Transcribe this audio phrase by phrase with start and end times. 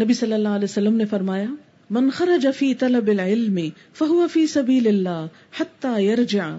[0.00, 1.54] نبی صلی اللہ علیہ وسلم نے فرمایا،
[1.90, 3.58] من خرج فی طلب العلم
[3.94, 5.26] فهو فی سبیل اللہ
[5.60, 6.58] حتی یرجع.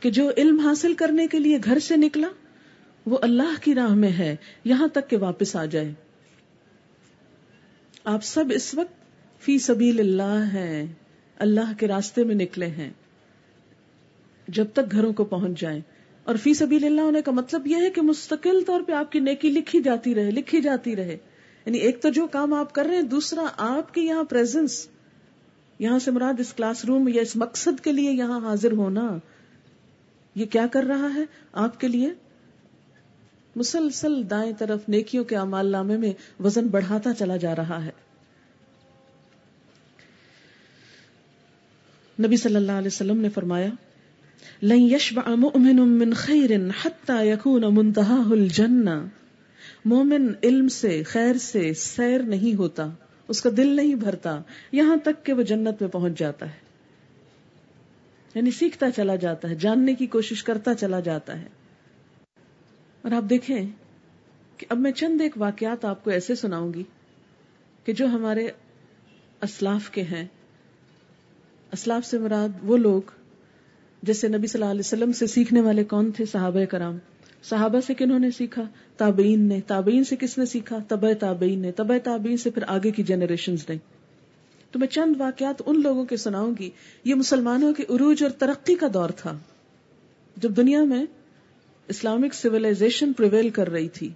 [0.00, 2.28] کہ جو علم حاصل کرنے کے لیے گھر سے نکلا،
[3.06, 5.92] وہ اللہ کی راہ میں ہے، یہاں تک کہ واپس آ جائے۔
[8.04, 8.94] آپ سب اس وقت
[9.44, 10.86] فی سبیل اللہ ہیں،
[11.38, 12.90] اللہ کے راستے میں نکلے ہیں،
[14.48, 15.80] جب تک گھروں کو پہنچ جائیں۔
[16.24, 19.20] اور فی سبیل اللہ ہونے کا مطلب یہ ہے کہ مستقل طور پہ آپ کی
[19.20, 21.16] نیکی لکھی جاتی رہے، لکھی جاتی رہے۔
[21.66, 24.88] یعنی ایک تو جو کام آپ کر رہے ہیں، دوسرا آپ کے یہاں پریزنس
[25.78, 29.18] یہاں سے مراد اس کلاس روم یا اس مقصد کے لیے یہاں حاضر ہونا،
[30.34, 32.12] یہ کیا کر رہا ہے آپ کے لیے؟
[33.56, 36.12] مسلسل دائیں طرف نیکیوں کے امال نامے میں
[36.42, 37.90] وزن بڑھاتا چلا جا رہا ہے۔
[42.26, 43.68] نبی صلی اللہ علیہ وسلم نے فرمایا،
[44.62, 46.50] لن يشبع مؤمن من خیر
[46.84, 49.23] حتى يكون منتهاه الجنہ.
[49.84, 52.90] مومن علم سے، خیر سے سیر نہیں ہوتا،
[53.28, 54.40] اس کا دل نہیں بھرتا،
[54.72, 56.64] یہاں تک کہ وہ جنت میں پہنچ جاتا ہے۔
[58.34, 61.46] یعنی سیکھتا چلا جاتا ہے، جاننے کی کوشش کرتا چلا جاتا ہے۔
[63.02, 63.66] اور آپ دیکھیں
[64.56, 66.84] کہ اب میں چند ایک واقعات آپ کو ایسے سناؤں گی
[67.84, 68.48] کہ جو ہمارے
[69.42, 70.26] اسلاف کے ہیں۔
[71.72, 73.02] اسلاف سے مراد وہ لوگ
[74.02, 76.98] جیسے نبی صلی اللہ علیہ وسلم سے سیکھنے والے کون تھے؟ صحابہ کرام۔
[77.44, 78.62] صحابہ سے کنہوں نے سیکھا؟
[78.96, 82.90] تابعین نے۔ تابعین سے کس نے سیکھا؟ طبع تابعین نے۔ طبع تابعین سے پھر آگے
[82.90, 83.76] کی جنریشن نے۔
[84.70, 86.70] تو میں چند واقعات ان لوگوں کے سناؤں گی۔
[87.04, 89.38] یہ مسلمانوں کے عروج اور ترقی کا دور تھا۔
[90.36, 91.06] جب دنیا میں
[91.88, 94.10] اسلامک سویلائزیشن پریویل کر رہی تھی،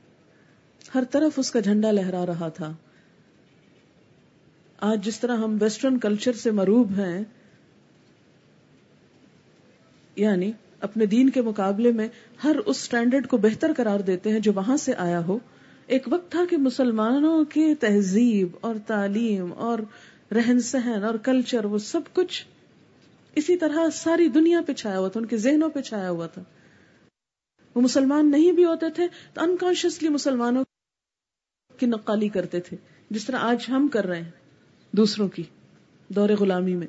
[0.94, 2.74] ہر طرف اس کا جھنڈا لہرا رہا تھا۔
[4.80, 7.24] آج جس طرح ہم ویسٹرن کلچر سے مروب ہیں
[10.16, 12.08] یعنی اپنے دین کے مقابلے میں
[12.44, 15.38] ہر اس اسٹینڈرڈ کو بہتر قرار دیتے ہیں جو وہاں سے آیا ہو۔
[15.86, 19.78] ایک وقت تھا کہ مسلمانوں کی تہذیب اور تعلیم اور
[20.32, 22.46] رہن سہن اور کلچر وہ سب کچھ
[23.34, 26.42] اسی طرح ساری دنیا پہ چھایا ہوا تھا، ان کے ذہنوں پہ چھایا ہوا تھا۔
[27.74, 30.64] وہ مسلمان نہیں بھی ہوتے تھے تو انکانشیسلی مسلمانوں
[31.78, 32.76] کی نقالی کرتے تھے،
[33.10, 34.30] جس طرح آج ہم کر رہے ہیں
[34.92, 35.42] دوسروں کی
[36.08, 36.86] دور غلامی میں۔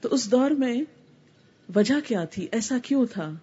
[0.00, 0.74] تو اس دور میں
[1.74, 3.34] وجہ کیا تھی؟ ایسا کیوں تھا؟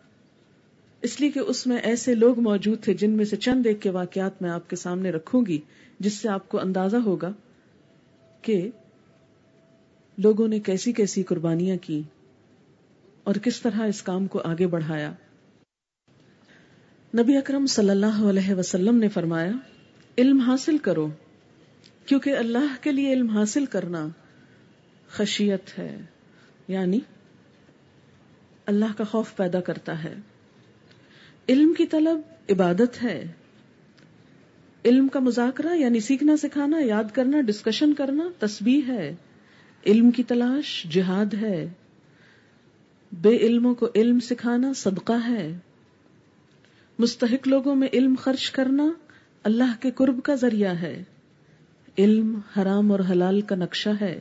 [1.02, 3.90] اس لیے کہ اس میں ایسے لوگ موجود تھے جن میں سے چند ایک کے
[3.90, 5.62] واقعات میں آپ کے سامنے رکھوں گی،
[6.00, 7.34] جس سے آپ کو اندازہ ہوگا
[8.42, 8.70] کہ
[10.18, 12.02] لوگوں نے کیسی کیسی قربانیاں کی
[13.24, 15.12] اور کس طرح اس کام کو آگے بڑھایا۔
[17.18, 19.52] نبی اکرم صلی اللہ علیہ وسلم نے فرمایا،
[20.18, 21.08] علم حاصل کرو،
[22.06, 24.08] کیونکہ اللہ کے لیے علم حاصل کرنا
[25.08, 25.98] خشیت ہے
[26.68, 27.00] یعنی
[28.68, 30.16] اللہ کا خوف پیدا کرتا ہے۔
[31.50, 32.20] علم کی طلب
[32.50, 33.32] عبادت ہے۔
[34.86, 39.16] علم کا مذاکرہ یعنی سیکھنا، سکھانا، یاد کرنا ڈسکشن کرنا تسبیح ہے۔
[39.86, 41.70] علم کی تلاش جہاد ہے۔
[43.12, 45.58] بے علموں کو علم سکھانا صدقہ ہے۔
[47.00, 48.92] مستحق لوگوں میں علم خرچ کرنا
[49.44, 51.04] اللہ کے قرب کا ذریعہ ہے۔
[51.98, 54.20] علم حرام اور حلال کا نقشہ ہے۔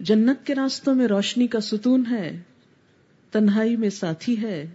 [0.00, 2.42] جنت کے راستوں میں روشنی کا ستون ہے۔
[3.30, 4.66] تنہائی میں ساتھی ہے،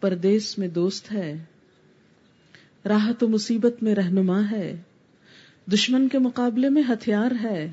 [0.00, 1.44] پردیس میں دوست ہے،
[2.88, 4.80] راحت و مصیبت میں رہنما ہے،
[5.72, 7.72] دشمن کے مقابلے میں ہتھیار ہے۔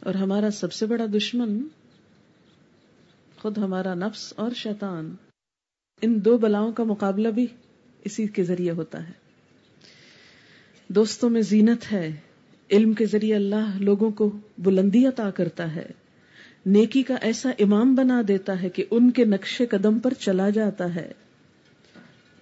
[0.00, 1.62] اور ہمارا سب سے بڑا دشمن
[3.38, 5.14] خود ہمارا نفس اور شیطان۔
[6.02, 7.46] ان دو بلاؤں کا مقابلہ بھی
[8.04, 9.12] اسی کے ذریعے ہوتا ہے۔
[10.88, 12.16] دوستوں میں زینت ہے،
[12.70, 15.86] علم کے ذریعے اللہ لوگوں کو بلندی عطا کرتا ہے۔
[16.66, 20.94] نیکی کا ایسا امام بنا دیتا ہے کہ ان کے نقش قدم پر چلا جاتا
[20.94, 21.12] ہے۔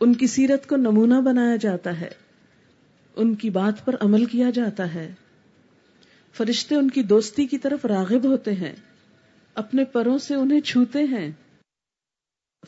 [0.01, 2.11] ان کی سیرت کو نمونہ بنایا جاتا ہے۔
[3.17, 5.15] ان کی بات پر عمل کیا جاتا ہے۔
[6.33, 8.73] فرشتے ان کی دوستی کی طرف راغب ہوتے ہیں۔
[9.55, 11.31] اپنے پروں سے انہیں چھوتے ہیں۔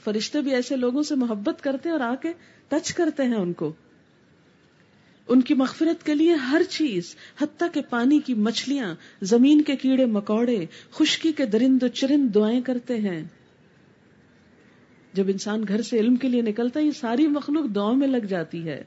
[0.04, 2.32] فرشتے بھی ایسے لوگوں سے محبت کرتے ہیں اور آ کے
[2.68, 3.72] ٹچ کرتے ہیں ان کو۔
[5.28, 10.06] ان کی مغفرت کے لیے ہر چیز، حتیٰ کہ پانی کی مچھلیاں، زمین کے کیڑے
[10.06, 13.22] مکوڑے، خشکی کے درند و چرند دعائیں کرتے ہیں۔
[15.12, 18.26] جب انسان گھر سے علم کے لیے نکلتا ہے، یہ ساری مخلوق دعاؤں میں لگ
[18.28, 18.84] جاتی ہے۔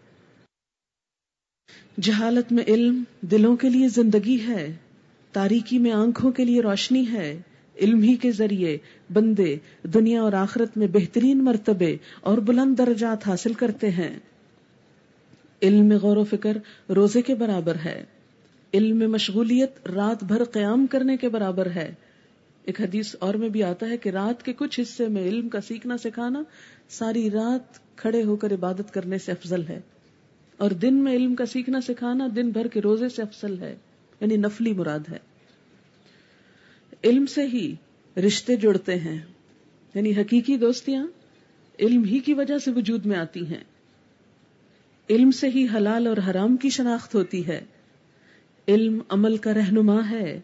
[2.01, 4.75] جہالت میں علم دلوں کے لیے زندگی ہے،
[5.31, 7.41] تاریکی میں آنکھوں کے لیے روشنی ہے۔
[7.81, 8.77] علم ہی کے ذریعے
[9.13, 14.19] بندے دنیا اور آخرت میں بہترین مرتبے اور بلند درجات حاصل کرتے ہیں۔
[15.61, 16.57] علم میں غور و فکر
[16.89, 18.03] روزے کے برابر ہے۔
[18.73, 21.93] علم میں مشغولیت رات بھر قیام کرنے کے برابر ہے۔
[22.63, 25.61] ایک حدیث اور میں بھی آتا ہے کہ رات کے کچھ حصے میں علم کا
[25.61, 26.43] سیکھنا سکھانا
[26.89, 29.81] ساری رات کھڑے ہو کر عبادت کرنے سے افضل ہے۔
[30.57, 33.75] اور دن میں علم کا سیکھنا سکھانا دن بھر کے روزے سے افضل ہے
[34.21, 35.17] یعنی نفلی مراد ہے۔
[37.03, 37.75] علم سے ہی
[38.17, 39.21] رشتے جڑتے ہیں
[39.93, 41.07] یعنی حقیقی دوستیاں
[41.79, 43.63] علم ہی کی وجہ سے وجود میں آتی ہیں۔
[45.09, 47.63] علم سے ہی حلال اور حرام کی شناخت ہوتی ہے۔
[48.67, 50.41] علم عمل کا رہنما ہے۔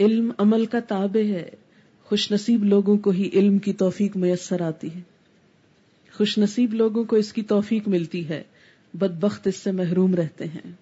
[0.00, 1.50] علم عمل کا تابع ہے۔
[2.02, 5.00] خوش نصیب لوگوں کو ہی علم کی توفیق میسر آتی ہے۔
[6.12, 8.42] خوش نصیب لوگوں کو اس کی توفیق ملتی ہے۔
[8.94, 10.72] بدبخت اس سے محروم رہتے ہیں۔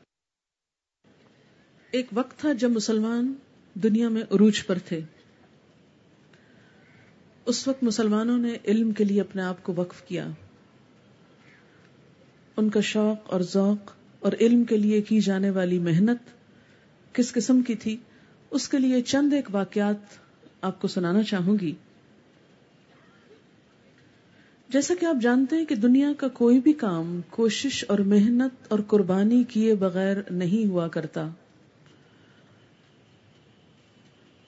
[1.90, 3.32] ایک وقت تھا جب مسلمان
[3.74, 5.00] دنیا میں عروج پر تھے۔
[7.46, 10.28] اس وقت مسلمانوں نے علم کے لیے اپنے آپ کو وقف کیا۔
[12.56, 16.18] ان کا شوق اور ذوق اور علم کے لیے کی جانے والی محنت
[17.14, 17.96] کس قسم کی تھی؟
[18.50, 19.96] اس کے لیے چند ایک واقعات
[20.60, 21.72] آپ کو سنانا چاہوں گی۔
[24.68, 28.78] جیسا کہ آپ جانتے ہیں کہ دنیا کا کوئی بھی کام کوشش اور محنت اور
[28.86, 31.28] قربانی کیے بغیر نہیں ہوا کرتا۔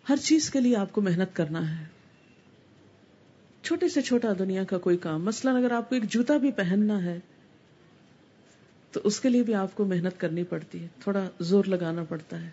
[0.08, 1.84] ہر چیز کے لیے آپ کو محنت کرنا ہے۔
[3.62, 7.02] چھوٹے سے چھوٹا دنیا کا کوئی کام، مثلا اگر آپ کو ایک جوتا بھی پہننا
[7.02, 7.20] ہے
[8.98, 12.42] تو اس کے لیے بھی آپ کو محنت کرنی پڑتی ہے۔ تھوڑا زور لگانا پڑتا
[12.42, 12.50] ہے۔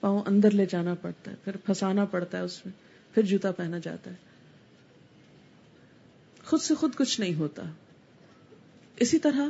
[0.00, 2.72] پاؤں اندر لے جانا پڑتا ہے۔ پھر پھنسانا پڑتا ہے اس میں۔
[3.14, 4.16] پھر جوتا پہنا جاتا ہے۔
[6.44, 7.62] خود سے خود کچھ نہیں ہوتا۔
[8.96, 9.48] اسی طرح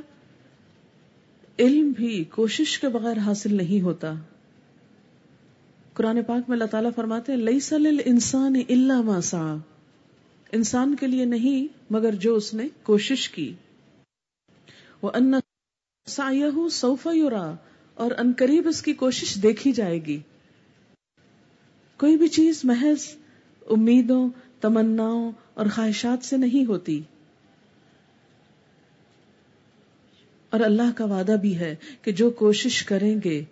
[1.59, 4.15] علم بھی کوشش کے بغیر حاصل نہیں ہوتا۔
[5.93, 9.57] قرآن پاک میں اللہ تعالیٰ فرماتے ہیں لئی سل انسان اللہ ماسا
[10.53, 13.55] انسان کے لیے نہیں، مگر جو اس نے کوشش کی۔
[15.03, 15.35] وہ ان
[16.09, 17.55] سوفا یورا
[17.95, 20.21] اور ان قریب اس کی کوشش دیکھی جائے گی۔
[21.97, 23.17] کوئی بھی چیز محض
[23.71, 24.31] امیدوں،
[24.61, 27.03] تمناؤں اور خواہشات سے نہیں ہوتی۔
[30.51, 33.45] اور اللہ کا وعدہ بھی ہے کہ جو کوشش کریں گے،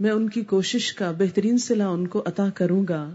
[0.00, 3.14] میں ان کی کوشش کا بہترین صلاح ان کو عطا کروں گا۔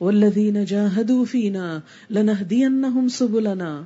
[0.00, 3.82] والذین جاہدوا فینا لنہدینہم سبلنا۔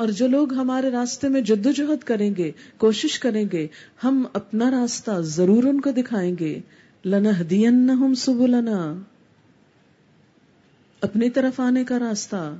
[0.00, 3.66] اور جو لوگ ہمارے راستے میں جدوجہد کریں گے، کوشش کریں گے،
[4.04, 6.60] ہم اپنا راستہ ضرور ان کو دکھائیں گے۔
[7.04, 9.02] لنہدینہم سبلنا۔
[11.00, 12.54] اپنی طرف آنے کا راستہ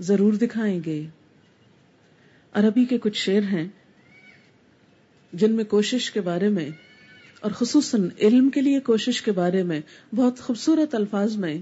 [0.00, 1.06] ضرور دکھائیں گے۔
[2.52, 3.68] عربی کے کچھ شعر ہیں
[5.32, 6.70] جن میں کوشش کے بارے میں
[7.40, 9.80] اور خصوصاً علم کے لیے کوشش کے بارے میں
[10.14, 11.58] بہت خوبصورت الفاظ میں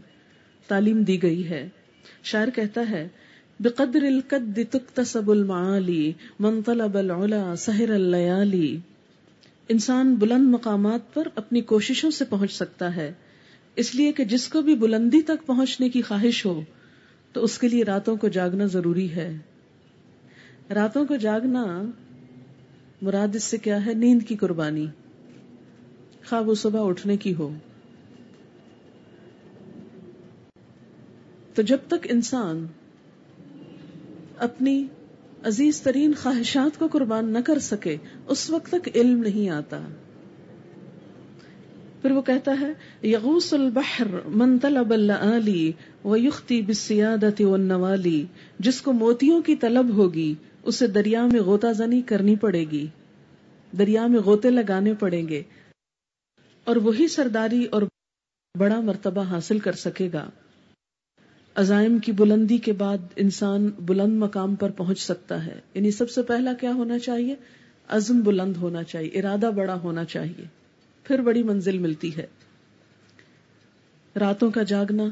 [0.67, 1.69] تعلیم دی گئی ہے۔
[2.23, 3.09] شاعر کہتا ہے
[3.61, 8.79] بقدر القد تکتسب المعالی من طلب العلا سحر اللیالی
[9.69, 13.13] انسان بلند مقامات پر اپنی کوششوں سے پہنچ سکتا ہے۔
[13.77, 16.61] اس لیے کہ جس کو بھی بلندی تک پہنچنے کی خواہش ہو،
[17.33, 19.39] تو اس کے لیے راتوں کو جاگنا ضروری ہے۔
[20.75, 21.83] راتوں کو جاگنا
[23.03, 24.87] مراد اس سے کیا ہے؟ نیند کی قربانی۔
[26.29, 27.55] خواب وہ صبح اٹھنے کی ہو۔
[31.55, 32.67] تو جب تک انسان
[34.41, 34.83] اپنی
[35.45, 37.97] عزیز ترین خواہشات کو قربان نہ کر سکے،
[38.27, 39.81] اس وقت تک علم نہیں آتا۔
[42.03, 45.71] پھر وہ کہتا ہے یغوس البحر من طلب العالی
[46.05, 48.25] ویختی بالسیادت والنوالی،
[48.59, 50.33] جس کو موتیوں کی طلب ہوگی،
[50.63, 52.87] اسے دریا میں غوطہ زنی کرنی پڑے گی۔
[53.79, 55.43] دریا میں غوطے لگانے پڑیں گے،
[56.67, 57.83] اور وہی سرداری اور
[58.55, 60.29] بڑا مرتبہ حاصل کر سکے گا۔
[61.59, 66.23] عزائم کی بلندی کے بعد انسان بلند مقام پر پہنچ سکتا ہے۔ یعنی سب سے
[66.23, 67.35] پہلا کیا ہونا چاہیے؟
[67.89, 70.45] عزم بلند ہونا چاہیے، ارادہ بڑا ہونا چاہیے۔
[71.05, 72.27] پھر بڑی منزل ملتی ہے۔
[74.19, 75.05] راتوں کا جاگنا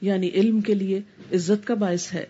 [0.00, 0.98] یعنی علم کے لیے
[1.32, 2.26] عزت کا باعث ہے۔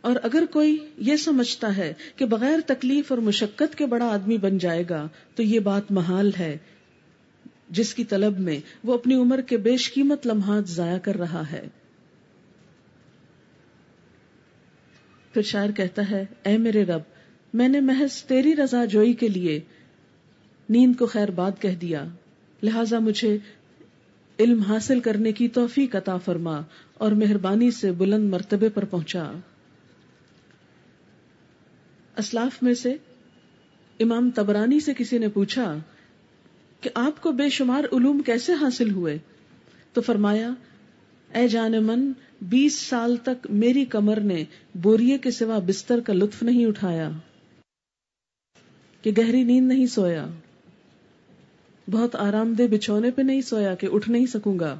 [0.00, 4.58] اور اگر کوئی یہ سمجھتا ہے کہ بغیر تکلیف اور مشقت کے بڑا آدمی بن
[4.58, 6.56] جائے گا، تو یہ بات محال ہے
[7.70, 11.68] جس کی طلب میں وہ اپنی عمر کے بیش قیمت لمحات ضائع کر رہا ہے۔
[15.34, 17.00] پھر شاعر کہتا ہے، اے میرے رب،
[17.54, 19.60] میں نے محض تیری رضا جوئی کے لیے
[20.68, 22.04] نیند کو خیر بات کہہ دیا۔
[22.62, 23.38] لہذا مجھے
[24.38, 26.60] علم حاصل کرنے کی توفیق عطا فرما
[26.94, 29.32] اور مہربانی سے بلند مرتبے پر پہنچا۔
[32.16, 32.96] اسلاف میں سے
[34.00, 35.78] امام تبرانی سے کسی نے پوچھا
[36.80, 39.16] کہ آپ کو بے شمار علوم کیسے حاصل ہوئے؟
[39.92, 40.50] تو فرمایا،
[41.34, 44.44] اے جان من، بیس سال تک میری کمر نے
[44.74, 47.10] بوریے کے سوا بستر کا لطف نہیں اٹھایا،
[49.04, 50.26] کہ گہری نیند نہیں سویا،
[51.90, 54.78] بہت آرام دہ بچھونے پہ نہیں سویا کہ اٹھ نہیں سکوں گا۔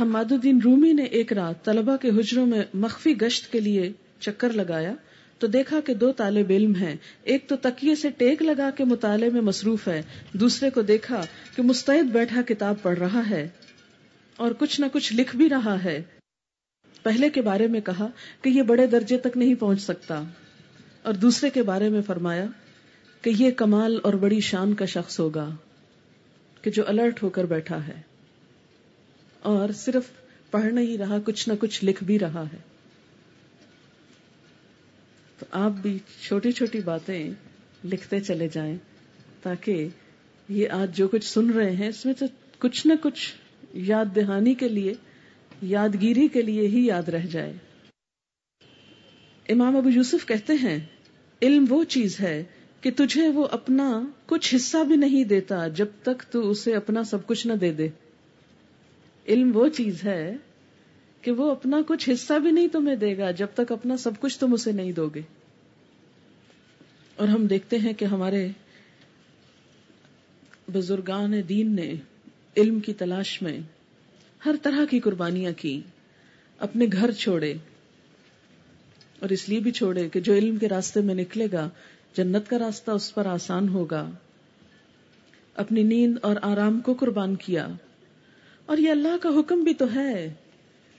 [0.00, 4.52] حماد الدین رومی نے ایک رات طلبہ کے حجروں میں مخفی گشت کے لیے چکر
[4.52, 4.94] لگایا
[5.38, 9.30] تو دیکھا کہ دو طالب علم ہیں۔ ایک تو تکیے سے ٹیک لگا کے مطالعے
[9.30, 10.02] میں مصروف ہے۔
[10.32, 11.24] دوسرے کو دیکھا
[11.56, 13.48] کہ مستعد بیٹھا کتاب پڑھ رہا ہے
[14.36, 16.02] اور کچھ نہ کچھ لکھ بھی رہا ہے۔
[17.02, 18.06] پہلے کے بارے میں کہا
[18.42, 20.22] کہ یہ بڑے درجے تک نہیں پہنچ سکتا۔
[21.02, 22.46] اور دوسرے کے بارے میں فرمایا
[23.22, 25.50] کہ یہ کمال اور بڑی شان کا شخص ہوگا
[26.62, 28.00] کہ جو الرٹ ہو کر بیٹھا ہے
[29.40, 30.02] اور صرف
[30.50, 32.67] پڑھ نہیں رہا، کچھ نہ کچھ لکھ بھی رہا ہے۔
[35.38, 37.30] تو آپ بھی چھوٹی چھوٹی باتیں
[37.84, 38.76] لکھتے چلے جائیں
[39.42, 39.88] تاکہ
[40.48, 42.26] یہ آج جو کچھ سن رہے ہیں، اس میں تو
[42.58, 43.32] کچھ نہ کچھ
[43.74, 44.94] یاد دہانی کے لیے،
[45.62, 47.52] یادگیری کے لیے ہی یاد رہ جائے۔
[49.48, 50.78] امام ابو یوسف کہتے ہیں،
[51.42, 52.44] علم وہ چیز ہے
[52.80, 57.26] کہ تجھے وہ اپنا کچھ حصہ بھی نہیں دیتا جب تک تو اسے اپنا سب
[57.26, 57.88] کچھ نہ دے دے۔
[59.28, 60.36] علم وہ چیز ہے
[61.22, 64.38] کہ وہ اپنا کچھ حصہ بھی نہیں تمہیں دے گا، جب تک اپنا سب کچھ
[64.38, 65.20] تم اسے نہیں دو گے۔
[67.16, 68.48] اور ہم دیکھتے ہیں کہ ہمارے
[70.72, 71.94] بزرگان دین نے
[72.56, 73.60] علم کی تلاش میں
[74.46, 75.80] ہر طرح کی قربانیاں کی،
[76.58, 77.54] اپنے گھر چھوڑے
[79.20, 81.68] اور اس لیے بھی چھوڑے کہ جو علم کے راستے میں نکلے گا،
[82.16, 84.10] جنت کا راستہ اس پر آسان ہوگا۔
[85.54, 87.66] اپنی نیند اور آرام کو قربان کیا۔
[88.66, 90.34] اور یہ اللہ کا حکم بھی تو ہے۔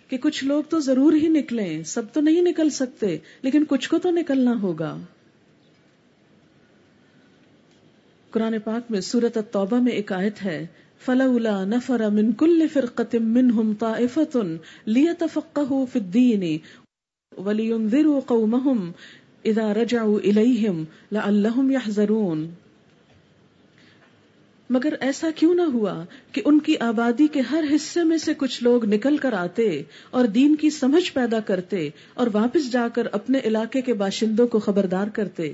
[0.10, 4.00] کہ کچھ لوگ تو ضرور ہی نکلیں، سب تو نہیں نکل سکتے، لیکن کچھ کو
[4.00, 4.98] تو نکلنا ہوگا۔
[8.30, 10.68] قرآن پاک میں سورت التوبہ میں ایک آیت ہے،
[11.06, 14.40] فلولا نفر من كل فرقة منهم طائفة
[14.88, 16.58] ليتفقهوا في الدين
[17.38, 18.92] ولينذروا قومهم
[19.46, 22.50] اذا رجعوا اليهم لعلهم يحذرون۔
[24.70, 28.64] مگر ایسا کیوں نہ ہوا کہ ان کی آبادی کے ہر حصے میں سے کچھ
[28.64, 33.40] لوگ نکل کر آتے اور دین کی سمجھ پیدا کرتے اور واپس جا کر اپنے
[33.44, 35.54] علاقے کے باشندوں کو خبردار کرتے۔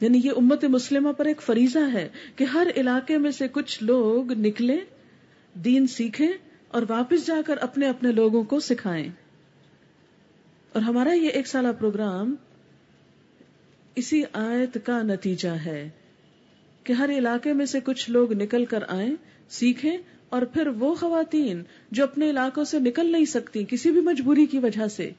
[0.00, 4.32] یعنی یہ امت مسلمہ پر ایک فریضہ ہے کہ ہر علاقے میں سے کچھ لوگ
[4.32, 4.78] نکلے
[5.54, 6.32] دین سیکھیں
[6.68, 9.08] اور واپس جا کر اپنے اپنے لوگوں کو سکھائیں۔
[10.72, 12.34] اور ہمارا یہ ایک سالہ پروگرام
[13.94, 15.90] اسی آیت کا نتیجہ ہے۔
[16.84, 19.14] کہ ہر علاقے میں سے کچھ لوگ نکل کر آئیں،
[19.48, 19.96] سیکھیں،
[20.28, 24.58] اور پھر وہ خواتین جو اپنے علاقوں سے نکل نہیں سکتی کسی بھی مجبوری کی
[24.58, 25.10] وجہ سے۔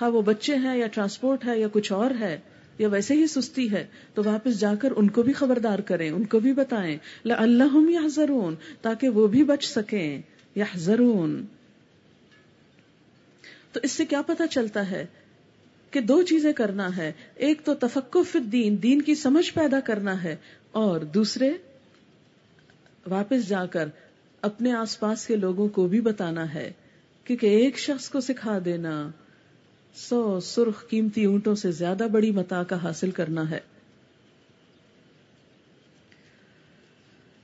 [0.00, 2.38] ہاں وہ بچے ہیں یا ٹرانسپورٹ ہے یا کچھ اور ہے،
[2.78, 6.24] یا ویسے ہی سستی ہے، تو واپس جا کر ان کو بھی خبردار کریں، ان
[6.24, 10.22] کو بھی بتائیں۔ اللہ یا ضرون تاکہ وہ بھی بچ سکیں۔
[10.54, 11.46] یا ضرون
[13.72, 15.06] تو اس سے کیا پتا چلتا ہے
[15.90, 20.36] کہ دو چیزیں کرنا ہے۔ ایک تو تفقو الدین، دین کی سمجھ پیدا کرنا ہے۔
[20.72, 21.50] اور دوسرے
[23.06, 23.88] واپس جا کر
[24.40, 26.72] اپنے آس پاس کے لوگوں کو بھی بتانا ہے
[27.24, 29.10] کیونکہ ایک شخص کو سکھا دینا
[29.94, 33.60] سو سرخ قیمتی اونٹوں سے زیادہ بڑی متا کا حاصل کرنا ہے۔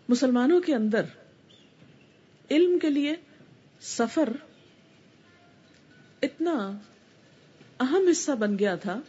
[0.09, 1.03] مسلمانوں کے اندر
[2.51, 3.15] علم کے لیے
[3.81, 4.29] سفر
[6.23, 6.79] اتنا
[7.81, 9.01] اہم حصہ بن گیا تھا۔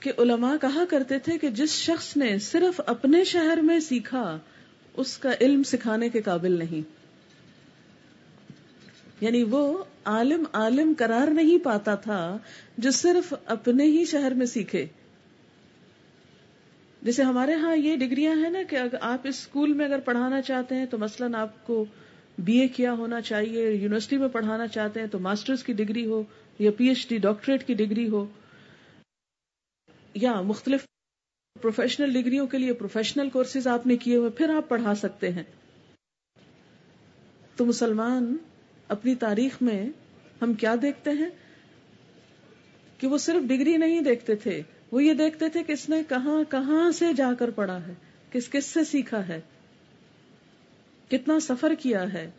[0.00, 4.38] کہ علماء کہا کرتے تھے کہ جس شخص نے صرف اپنے شہر میں سیکھا،
[4.94, 7.00] اس کا علم سکھانے کے قابل نہیں۔
[9.20, 12.38] یعنی وہ عالم عالم قرار نہیں پاتا تھا
[12.78, 14.86] جو صرف اپنے ہی شہر میں سیکھے۔
[17.02, 20.74] جیسے ہمارے ہاں یہ ڈگریاں ہیں نا کہ اگر آپ اسکول میں اگر پڑھانا چاہتے
[20.74, 21.84] ہیں تو مثلاً آپ کو
[22.38, 26.22] بی اے کیا ہونا چاہیے، یونیورسٹی میں پڑھانا چاہتے ہیں تو ماسٹرز کی ڈگری ہو
[26.58, 28.26] یا پی ایچ ڈی، ڈاکٹریٹ کی ڈگری ہو۔
[30.14, 30.86] یا مختلف
[31.62, 35.42] پروفیشنل ڈگریوں کے لیے پروفیشنل کورسز آپ نے کیے ہوئے، پھر آپ پڑھا سکتے ہیں۔
[37.56, 38.36] تو مسلمان
[38.88, 39.86] اپنی تاریخ میں
[40.42, 41.28] ہم کیا دیکھتے ہیں؟
[42.98, 44.62] کہ وہ صرف ڈگری نہیں دیکھتے تھے،
[44.92, 47.94] وہ یہ دیکھتے تھے کہ اس نے کہاں کہاں سے جا کر پڑھا ہے،
[48.30, 49.40] کس کس سے سیکھا ہے،
[51.08, 52.30] کتنا سفر کیا ہے۔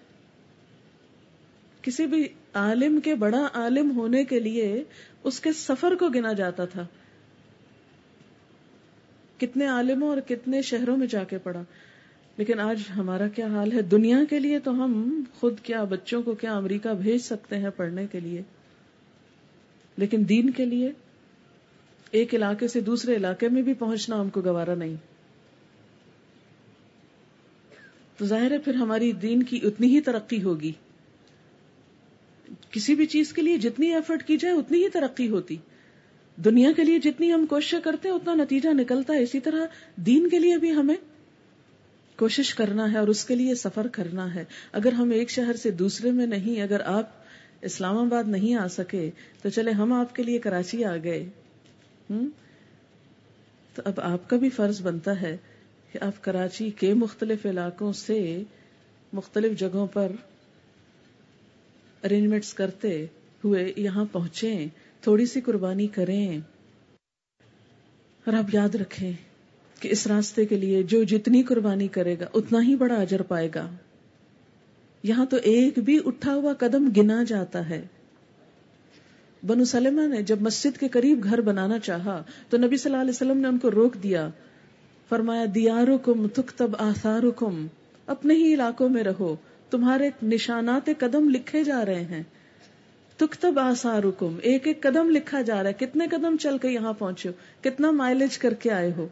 [1.81, 4.83] کسی بھی عالم کے بڑا عالم ہونے کے لیے
[5.23, 6.85] اس کے سفر کو گنا جاتا تھا۔
[9.41, 11.63] کتنے عالموں اور کتنے شہروں میں جا کے پڑھا۔
[12.37, 16.33] لیکن آج ہمارا کیا حال ہے؟ دنیا کے لیے تو ہم خود کیا بچوں کو
[16.33, 18.41] کیا امریکہ بھیج سکتے ہیں پڑھنے کے لیے؟
[19.97, 20.91] لیکن دین کے لیے
[22.11, 24.95] ایک علاقے سے دوسرے علاقے میں بھی پہنچنا ہم کو گوارا نہیں۔
[28.17, 30.71] تو ظاہر ہے پھر ہماری دین کی اتنی ہی ترقی ہوگی۔
[32.71, 35.57] کسی بھی چیز کے لیے جتنی ایفرٹ کی جائے، اتنی ہی ترقی ہوتی۔
[36.45, 40.29] دنیا کے لیے جتنی ہم کوشش کرتے ہیں، اتنا نتیجہ نکلتا ہے۔ اسی طرح دین
[40.29, 40.95] کے لیے بھی ہمیں
[42.15, 45.71] کوشش کرنا ہے اور اس کے لیے سفر کرنا ہے۔ اگر ہم ایک شہر سے
[45.71, 47.09] دوسرے میں نہیں، اگر آپ
[47.61, 49.09] اسلام آباد نہیں آ سکے،
[49.41, 51.29] تو چلے ہم آپ کے لیے کراچی آ گئے۔
[52.09, 52.27] ہوں
[53.75, 55.37] تو اب آپ کا بھی فرض بنتا ہے
[55.91, 58.43] کہ آپ کراچی کے مختلف علاقوں سے
[59.13, 60.11] مختلف جگہوں پر
[62.03, 63.05] ارینجمنٹس کرتے
[63.43, 64.67] ہوئے یہاں پہنچے
[65.01, 66.39] تھوڑی سی قربانی کریں
[68.25, 69.11] اور آپ یاد رکھیں
[69.79, 73.49] کہ اس راستے کے لیے جو جتنی قربانی کرے گا، اتنا ہی بڑا اجر پائے
[73.55, 73.69] گا۔
[75.03, 77.85] یہاں تو ایک بھی اٹھا ہوا قدم گنا جاتا ہے۔
[79.47, 83.13] بنو سلمہ نے جب مسجد کے قریب گھر بنانا چاہا، تو نبی صلی اللہ علیہ
[83.13, 84.29] وسلم نے ان کو روک دیا۔
[85.09, 86.71] فرمایا دیارو کم تک تب
[87.37, 87.67] کم
[88.05, 89.35] اپنے ہی علاقوں میں رہو،
[89.69, 92.23] تمہارے نشانات قدم لکھے جا رہے ہیں۔
[93.21, 93.59] تک تب
[94.41, 97.91] ایک ایک قدم لکھا جا رہا ہے۔ کتنے قدم چل کے یہاں پہنچے ہو؟ کتنا
[97.91, 99.07] مائلج کر کے آئے ہو؟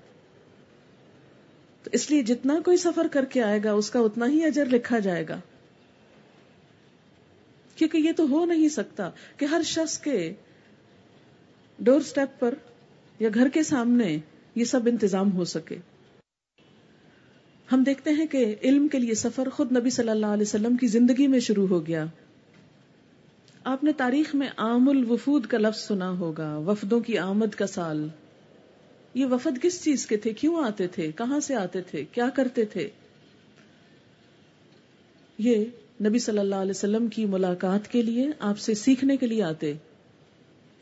[1.84, 4.66] تو اس لیے جتنا کوئی سفر کر کے آئے گا، اس کا اتنا ہی اجر
[4.66, 5.40] لکھا جائے گا۔
[7.76, 10.34] کیونکہ یہ تو ہو نہیں سکتا کہ ہر شخص کے
[11.80, 12.56] ڈور سٹیپ پر
[13.20, 14.18] یا گھر کے سامنے
[14.56, 15.78] یہ سب انتظام ہو سکے۔
[17.72, 20.88] ہم دیکھتے ہیں کہ علم کے لیے سفر خود نبی صلی اللہ علیہ وسلم کی
[20.88, 22.06] زندگی میں شروع ہو گیا۔
[23.70, 28.08] آپ نے تاریخ میں عام الوفود کا لفظ سنا ہوگا، وفدوں کی آمد کا سال۔
[29.14, 32.66] یہ وفد کس چیز کے تھے؟ کیوں آتے تھے؟ کہاں سے آتے تھے؟ کیا کرتے
[32.66, 32.90] تھے؟
[35.38, 35.66] یہ
[36.06, 39.74] نبی صلی اللہ علیہ وسلم کی ملاقات کے لیے، آپ سے سیکھنے کے لیے آتے۔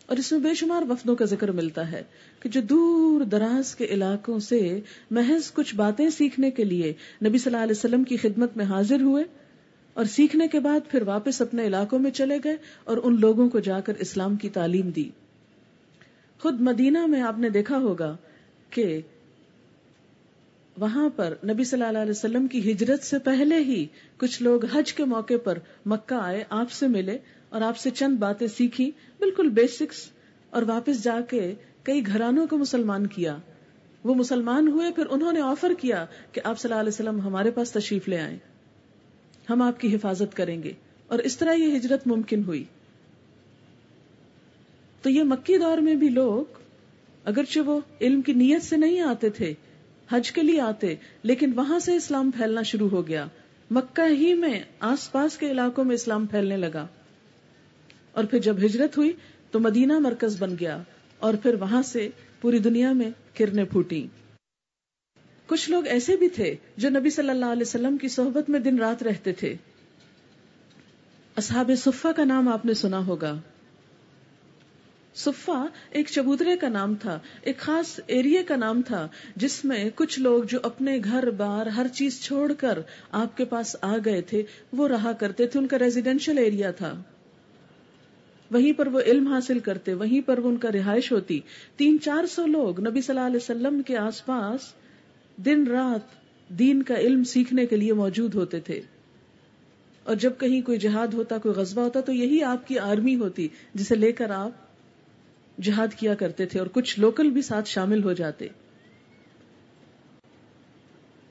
[0.06, 2.03] اور اس میں بے شمار وفدوں کا ذکر ملتا ہے
[2.39, 4.79] کہ جو دور دراز کے علاقوں سے
[5.12, 6.94] محض کچھ باتیں سیکھنے کے لیے
[7.25, 9.24] نبی صلی اللہ علیہ وسلم کی خدمت میں حاضر ہوئے
[9.98, 13.60] اور سیکھنے کے بعد پھر واپس اپنے علاقوں میں چلے گئے اور ان لوگوں کو
[13.60, 15.10] جا کر اسلام کی تعلیم دی۔
[16.39, 18.16] خود مدینہ میں آپ نے دیکھا ہوگا
[18.70, 19.01] کہ
[20.77, 23.86] وہاں پر نبی صلی اللہ علیہ وسلم کی ہجرت سے پہلے ہی
[24.18, 27.18] کچھ لوگ حج کے موقع پر مکہ آئے، آپ سے ملے
[27.50, 30.10] اور آپ سے چند باتیں سیکھی، بالکل بیسکس
[30.50, 33.38] اور واپس جا کے کئی گھرانوں کو مسلمان کیا۔
[34.04, 37.51] وہ مسلمان ہوئے، پھر انہوں نے آفر کیا کہ آپ صلی اللہ علیہ وسلم ہمارے
[37.51, 38.38] پاس تشریف لے آئے
[39.50, 40.74] ہم آپ کی حفاظت کریں گے۔
[41.07, 42.64] اور اس طرح یہ ہجرت ممکن ہوئی۔
[45.01, 46.46] تو یہ مکی دور میں بھی لوگ
[47.24, 49.53] اگرچہ وہ علم کی نیت سے نہیں آتے تھے،
[50.12, 53.27] حج کے لیے آتے، لیکن وہاں سے اسلام پھیلنا شروع ہو گیا۔
[53.72, 56.88] مکہ ہی میں آس پاس کے علاقوں میں اسلام پھیلنے لگا۔
[58.12, 59.12] اور پھر جب ہجرت ہوئی
[59.51, 60.83] تو مدینہ مرکز بن گیا۔
[61.20, 62.10] اور پھر وہاں سے
[62.42, 64.07] پوری دنیا میں کرنے پھوٹی
[65.48, 68.77] کچھ لوگ ایسے بھی تھے جو نبی صلی اللہ علیہ وسلم کی صحبت میں دن
[68.77, 69.55] رات رہتے تھے۔
[71.36, 73.40] اصحاب صفا کا نام آپ نے سنا ہوگا۔
[75.16, 80.20] صفا ایک چبوترے کا نام تھا، ایک خاص ایریے کا نام تھا، جس میں کچھ
[80.20, 82.79] لوگ جو اپنے گھر، بار، ہر چیز چھوڑ کر
[83.12, 87.01] آپ کے پاس آ گئے تھے، وہ رہا کرتے تھے، ان کا ریزیڈینشل ایریا تھا۔
[88.51, 91.40] وہیں پر وہ علم حاصل کرتے، وہیں پر وہ ان کا رہائش ہوتی۔
[91.75, 94.74] تین چار سو لوگ نبی صلی اللہ علیہ وسلم کے آس پاس
[95.38, 96.16] دن رات
[96.60, 98.82] دین کا علم سیکھنے کے لیے موجود ہوتے تھے۔
[100.04, 103.48] اور جب کہیں کوئی جہاد ہوتا، کوئی غزبہ ہوتا، تو یہی آپ کی آرمی ہوتی،
[103.74, 104.52] جسے لے کر آپ
[105.62, 108.48] جہاد کیا کرتے تھے اور کچھ لوکل بھی ساتھ شامل ہو جاتے۔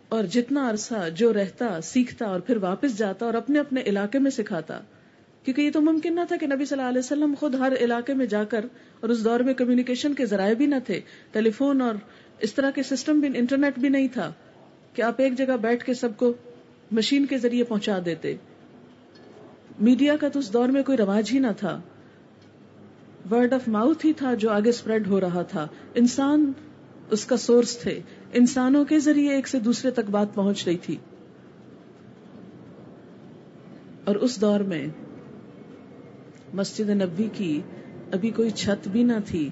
[0.09, 4.31] اور جتنا عرصہ جو رہتا، سیکھتا اور پھر واپس جاتا اور اپنے اپنے علاقے میں
[4.31, 4.81] سکھاتا،
[5.45, 8.15] کیونکہ یہ تو ممکن نہ تھا کہ نبی صلی اللہ علیہ وسلم خود ہر علاقے
[8.15, 8.65] میں جا کر
[9.01, 11.01] اور اس دور میں کمیونیکیشن کے ذرائع بھی نہ تھے
[11.33, 11.95] ٹیلی فون اور
[12.41, 14.33] اس طرح کے سسٹم بھی انٹرنیٹ بھی نہیں تھا
[14.93, 16.33] کہ آپ ایک جگہ بیٹھ کے سب کو
[16.91, 18.37] مشین کے ذریعے پہنچا دیتے۔
[19.81, 21.81] میڈیا کا تو اس دور میں کوئی رواج ہی نہ تھا۔
[23.31, 26.53] ورڈ آف ماؤتھ ہی تھا جو آگے اسپریڈ ہو رہا تھا۔ انسان
[27.11, 28.01] اس کا سورس تھے۔
[28.33, 30.97] انسانوں کے ذریعے ایک سے دوسرے تک بات پہنچ رہی تھی۔
[34.05, 34.87] اور اس دور میں
[36.55, 37.61] مسجد نبی کی
[38.13, 39.49] ابھی کوئی چھت بھی نہ تھی۔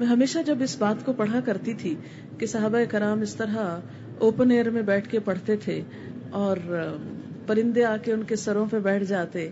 [0.00, 1.94] میں ہمیشہ جب اس بات کو پڑھا کرتی تھی
[2.38, 3.56] کہ صحابہ کرام اس طرح
[4.18, 5.82] اوپن ایئر میں بیٹھ کے پڑھتے تھے
[6.30, 6.56] اور
[7.46, 9.48] پرندے آ کے ان کے سروں پہ بیٹھ جاتے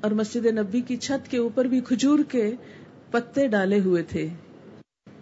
[0.00, 2.52] اور مسجد نبی کی چھت کے اوپر بھی کھجور کے
[3.10, 4.28] پتے ڈالے ہوئے تھے۔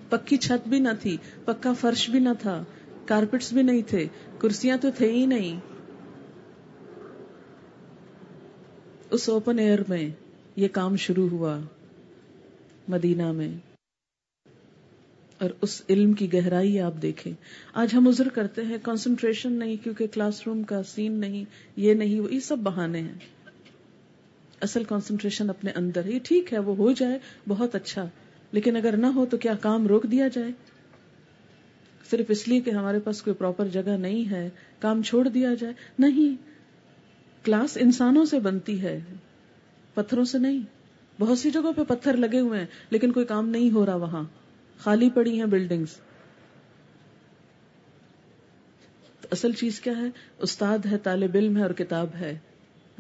[0.09, 2.65] پکی چھت بھی نہ تھی، پکا فرش بھی نہ تھا،
[3.07, 4.07] کارپیٹس بھی نہیں تھے،
[4.39, 5.61] کرسیاں تو تھے ہی نہیں۔
[9.11, 10.09] اس اوپن ایئر میں
[10.57, 11.59] یہ کام شروع ہوا۔
[12.89, 13.49] مدینہ میں۔
[15.39, 17.33] اور اس علم کی گہرائی آپ دیکھیں۔
[17.75, 21.45] آج ہم عذر کرتے ہیں کنسنٹریشن نہیں، کیونکہ کلاس روم کا سین نہیں،
[21.77, 23.15] یہ نہیں یہ سب بہانے ہیں۔
[24.61, 27.19] اصل کنسنٹریشن اپنے اندر ہی ٹھیک ہے، وہ ہو جائے،
[27.49, 28.09] بہت اچھا۔
[28.53, 30.51] لیکن اگر نہ ہو تو کیا کام روک دیا جائے؟
[32.11, 35.75] صرف اس لیے کہ ہمارے پاس کوئی پراپر جگہ نہیں ہے، کام چھوڑ دیا جائے۔
[35.99, 36.35] نہیں
[37.45, 39.01] کلاس انسانوں سے بنتی ہے،
[39.95, 40.84] پتھروں سے نہیں۔
[41.21, 44.23] بہت سی جگہوں پہ پتھر لگے ہوئے ہیں، لیکن کوئی کام نہیں ہو رہا وہاں۔
[44.79, 46.01] خالی پڑی ہیں بلڈنگز
[49.31, 50.07] اصل چیز کیا ہے؟
[50.39, 52.39] استاد ہے، طالب علم ہے اور کتاب ہے۔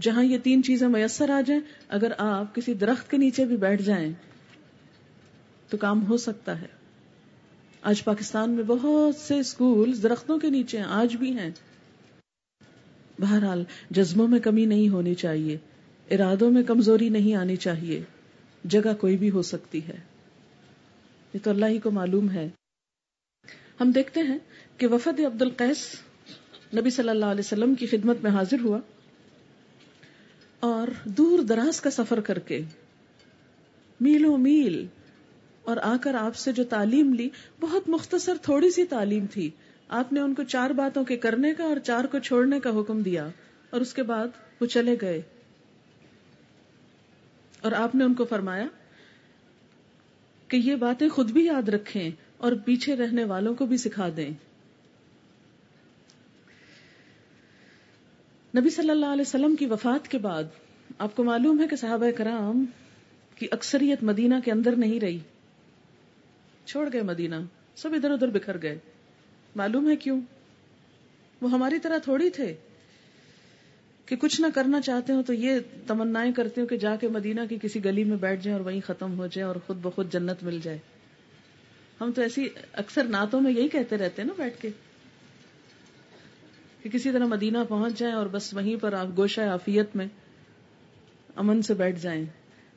[0.01, 3.83] جہاں یہ تین چیزیں میسر آ جائیں، اگر آپ کسی درخت کے نیچے بھی بیٹھ
[3.83, 4.13] جائیں،
[5.69, 6.67] تو کام ہو سکتا ہے۔
[7.83, 11.51] آج پاکستان میں بہت سے اسکول درختوں کے نیچے ہیں، آج بھی ہیں۔
[13.19, 15.59] بہرحال جذبوں میں کمی نہیں ہونی چاہیے۔
[16.11, 18.03] ارادوں میں کمزوری نہیں آنی چاہیے۔
[18.65, 19.97] جگہ کوئی بھی ہو سکتی ہے۔
[21.35, 22.49] یہ تو اللہ ہی کو معلوم ہے۔
[23.81, 24.39] ہم دیکھتے ہیں
[24.77, 25.97] کہ وفد عبد القیس
[26.77, 28.79] نبی صلی اللہ علیہ وسلم کی خدمت میں حاضر ہوا
[30.61, 32.61] اور دور دراز کا سفر کر کے
[34.01, 34.87] میلوں میل
[35.63, 37.29] اور آ کر آپ سے جو تعلیم لی،
[37.61, 39.51] بہت مختصر تھوڑی سی تعلیم تھی۔
[39.89, 43.03] آپ نے ان کو چار باتوں کے کرنے کا اور چار کو چھوڑنے کا حکم
[43.03, 43.29] دیا
[43.71, 44.27] اور اس کے بعد
[44.61, 45.23] وہ چلے گئے۔
[47.65, 48.67] اور آپ نے ان کو فرمایا
[50.49, 54.31] کہ یہ باتیں خود بھی یاد رکھیں اور پیچھے رہنے والوں کو بھی سکھا دیں۔
[58.59, 60.45] نبی صلی اللہ علیہ وسلم کی وفات کے بعد
[60.99, 62.65] آپ کو معلوم ہے کہ صحابہ کرام
[63.35, 65.19] کی اکثریت مدینہ کے اندر نہیں رہی۔
[66.65, 67.35] چھوڑ گئے مدینہ،
[67.77, 68.79] سب ادھر ادھر بکھر گئے۔
[69.57, 70.21] معلوم ہے کیوں؟
[71.41, 72.57] وہ ہماری طرح تھوڑی تھے۔
[74.15, 77.41] کہ کچھ نہ کرنا چاہتے ہو تو یہ تمنا کرتے ہو کہ جا کے مدینہ
[77.49, 80.43] کی کسی گلی میں بیٹھ جائیں اور وہیں ختم ہو جائے اور خود بخود جنت
[80.43, 80.79] مل جائے۔
[82.01, 84.71] ہم تو ایسی اکثر نعتوں میں یہی کہتے رہتے ہیں نا بیٹھ کے۔
[86.83, 90.07] کہ کسی طرح مدینہ پہنچ جائیں اور بس وہیں پر آپ گوشہ آفیت میں
[91.37, 92.25] امن سے بیٹھ جائیں۔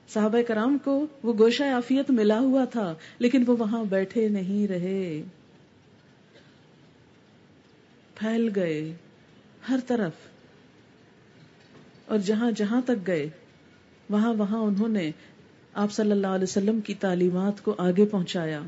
[0.08, 5.22] صحابہ کرام کو وہ گوشہ آفیت ملا ہوا تھا، لیکن وہ وہاں بیٹھے نہیں رہے۔
[8.16, 8.96] پھیل گئے
[9.70, 10.37] ہر طرف۔
[12.08, 13.30] اور جہاں جہاں تک گئے،
[14.10, 15.12] وہاں وہاں انہوں نے
[15.74, 18.62] آپ صلی اللہ علیہ وسلم کی تعلیمات کو آگے پہنچایا۔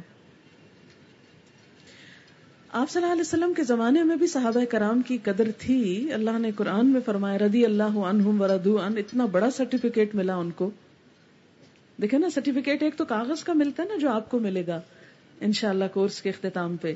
[2.71, 6.39] آپ صلی اللہ علیہ وسلم کے زمانے میں بھی صحابہ کرام کی قدر تھی۔ اللہ
[6.39, 10.69] نے قرآن میں فرمایا ردی اللہ عنہم وردو ان، اتنا بڑا سرٹیفکیٹ ملا ان کو۔
[12.01, 14.81] دیکھے نا سرٹیفکیٹ ایک تو کاغذ کا ملتا ہے نا جو آپ کو ملے گا،
[15.41, 16.93] انشاءاللہ کورس کے اختتام پہ۔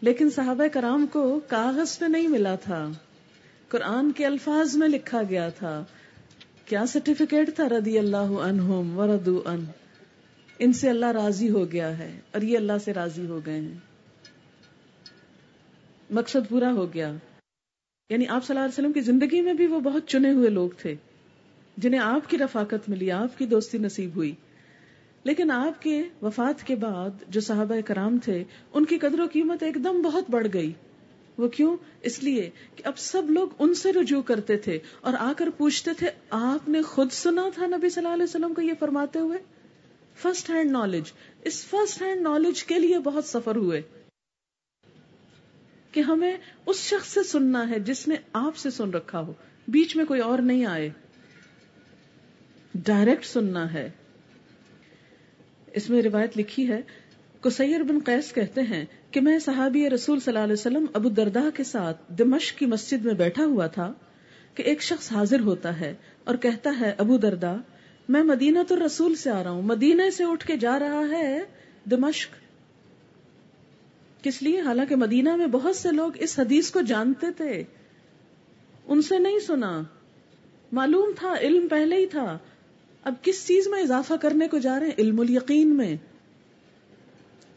[0.00, 2.88] لیکن صحابہ کرام کو کاغذ پہ نہیں ملا تھا۔
[3.68, 5.84] قرآن کے الفاظ میں لکھا گیا تھا۔
[6.64, 9.64] کیا سرٹیفکیٹ تھا؟ رضی اللہ عنہم وردو ان۔
[10.58, 13.74] ان سے اللہ راضی ہو گیا ہے اور یہ اللہ سے راضی ہو گئے ہیں۔
[16.10, 17.12] مقصد پورا ہو گیا۔
[18.10, 20.70] یعنی آپ صلی اللہ علیہ وسلم کی زندگی میں بھی وہ بہت چنے ہوئے لوگ
[20.78, 20.94] تھے،
[21.76, 24.34] جنہیں آپ کی رفاقت ملی، آپ کی دوستی نصیب ہوئی۔
[25.24, 29.62] لیکن آپ کے وفات کے بعد جو صحابہ کرام تھے، ان کی قدر و قیمت
[29.62, 30.72] ایک دم بہت بڑھ گئی۔
[31.38, 35.32] وہ کیوں؟ اس لیے کہ اب سب لوگ ان سے رجوع کرتے تھے اور آ
[35.36, 38.72] کر پوچھتے تھے، آپ نے خود سنا تھا نبی صلی اللہ علیہ وسلم کو یہ
[38.78, 39.38] فرماتے ہوئے؟
[40.16, 41.12] فرسٹ ہینڈ نالج
[41.44, 43.82] اس فرسٹ ہینڈ نالج کے لیے بہت سفر ہوئے
[45.92, 49.32] کہ ہمیں اس شخص سے سننا ہے جس نے آپ سے سن رکھا ہو۔
[49.68, 50.90] بیچ میں کوئی اور نہیں آئے۔
[52.74, 53.90] ڈائریکٹ سننا ہے۔
[55.66, 56.80] اس میں روایت لکھی ہے
[57.40, 58.84] کسیر بن قیس کہتے ہیں
[59.16, 63.04] کہ میں صحابی رسول صلی اللہ علیہ وسلم ابو دردا کے ساتھ دمشق کی مسجد
[63.04, 63.92] میں بیٹھا ہوا تھا
[64.54, 67.56] کہ ایک شخص حاضر ہوتا ہے اور کہتا ہے، ابو دردا
[68.08, 71.40] میں مدینہ تو رسول سے آ رہا ہوں۔ مدینہ سے اٹھ کے جا رہا ہے
[71.90, 72.30] دمشق۔
[74.24, 77.62] کس لیے؟ حالانکہ مدینہ میں بہت سے لوگ اس حدیث کو جانتے تھے۔
[78.86, 79.82] ان سے نہیں سنا۔
[80.72, 82.38] معلوم تھا، علم پہلے ہی تھا۔
[83.04, 85.96] اب کس چیز میں اضافہ کرنے کو جا رہے ہیں؟ علم الیقین میں۔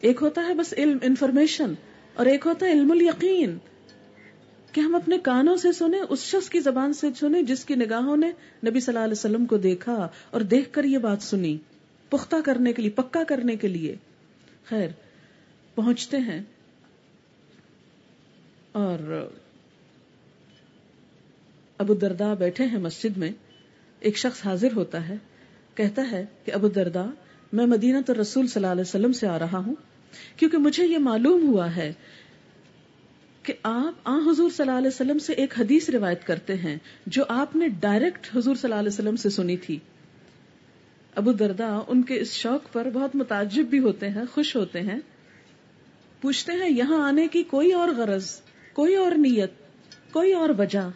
[0.00, 1.74] ایک ہوتا ہے بس علم انفارمیشن
[2.14, 3.58] اور ایک ہوتا ہے علم الیقین۔
[4.72, 8.16] کہ ہم اپنے کانوں سے سنیں، اس شخص کی زبان سے سنیں جس کی نگاہوں
[8.16, 8.26] نے
[8.66, 11.58] نبی صلی اللہ علیہ وسلم کو دیکھا اور دیکھ کر یہ بات سنی۔
[12.10, 13.96] پختہ کرنے کے لیے، پکا کرنے کے لیے۔
[14.64, 14.88] خیر،
[15.74, 16.42] پہنچتے ہیں۔
[18.72, 19.28] اور
[21.78, 23.30] ابو دردا بیٹھے ہیں مسجد میں۔
[24.00, 25.14] ایک شخص حاضر ہوتا ہے،
[25.74, 27.06] کہتا ہے کہ ابو دردا
[27.52, 29.74] میں مدینہ تو رسول صلی اللہ علیہ وسلم سے آ رہا ہوں۔
[30.36, 31.92] کیونکہ مجھے یہ معلوم ہوا ہے
[33.42, 37.24] کہ آپ، آ، حضور صلی اللہ علیہ وسلم سے ایک حدیث روایت کرتے ہیں جو
[37.28, 39.78] آپ نے ڈائریکٹ حضور صلی اللہ علیہ وسلم سے سنی تھی۔
[41.14, 44.98] ابو دردا ان کے اس شوق پر بہت متعجب بھی ہوتے ہیں، خوش ہوتے ہیں۔
[46.20, 48.40] پوچھتے ہیں، یہاں آنے کی کوئی اور غرض،
[48.72, 49.50] کوئی اور نیت،
[50.12, 50.90] کوئی اور وجہ؟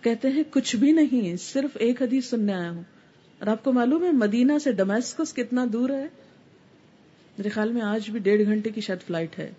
[0.00, 2.82] کہتے ہیں، کچھ بھی نہیں، صرف ایک حدیث سننے آیا ہوں۔
[3.38, 6.06] اور آپ کو معلوم ہے، مدینہ سے ڈومیسکس کتنا دور ہے؟
[7.38, 9.52] میرے خیال میں آج بھی ڈیڑھ گھنٹے کی شاید فلائٹ ہے۔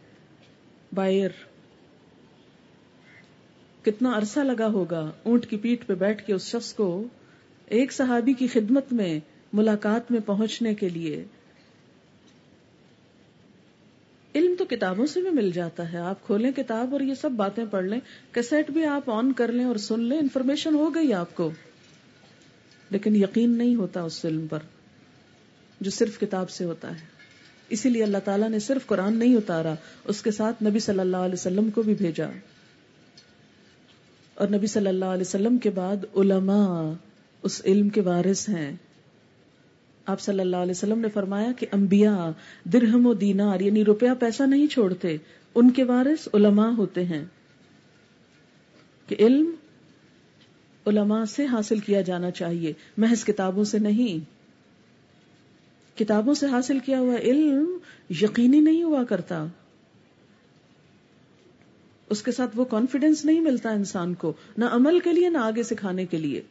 [0.95, 1.29] بائر
[3.85, 7.03] کتنا عرصہ لگا ہوگا اونٹ کی پیٹ پہ بیٹھ کے اس شخص کو
[7.65, 9.19] ایک صحابی کی خدمت میں
[9.53, 11.25] ملاقات میں پہنچنے کے لیے۔
[14.35, 17.65] علم تو کتابوں سے بھی مل جاتا ہے۔ آپ کھولیں کتاب اور یہ سب باتیں
[17.71, 17.99] پڑھ لیں۔
[18.31, 21.51] کیسٹ بھی آپ آن کر لیں اور سن لیں۔ انفارمیشن ہو گئی آپ کو۔
[22.89, 24.59] لیکن یقین نہیں ہوتا اس علم پر،
[25.81, 27.16] جو صرف کتاب سے ہوتا ہے۔
[27.69, 29.73] اسی لیے اللہ تعالیٰ نے صرف قرآن نہیں اتارا،
[30.05, 32.27] اس کے ساتھ نبی صلی اللہ علیہ وسلم کو بھی بھیجا۔
[34.33, 36.91] اور نبی صلی اللہ علیہ وسلم کے بعد علماء
[37.43, 38.75] اس علم کے وارث ہیں۔
[40.05, 42.29] آپ صلی اللہ علیہ وسلم نے فرمایا کہ انبیاء
[42.63, 45.17] درہم و دینار یعنی روپیہ پیسہ نہیں چھوڑتے،
[45.55, 47.25] ان کے وارث علماء ہوتے ہیں۔
[49.07, 49.51] کہ علم
[50.87, 54.36] علماء سے حاصل کیا جانا چاہیے، محض کتابوں سے نہیں۔
[55.97, 57.77] کتابوں سے حاصل کیا ہوا علم
[58.09, 59.45] یقینی نہیں ہوا کرتا۔
[62.09, 65.63] اس کے ساتھ وہ کانفیڈینس نہیں ملتا انسان کو، نہ عمل کے لیے، نہ آگے
[65.63, 66.41] سکھانے کے لیے۔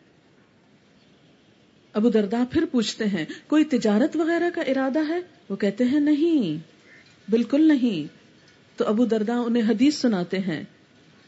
[1.93, 6.77] ابو دردا پھر پوچھتے ہیں، کوئی تجارت وغیرہ کا ارادہ ہے؟ وہ کہتے ہیں، نہیں۔
[7.31, 8.15] بالکل نہیں۔
[8.79, 10.65] تو ابو دردا انہیں حدیث سناتے ہیں۔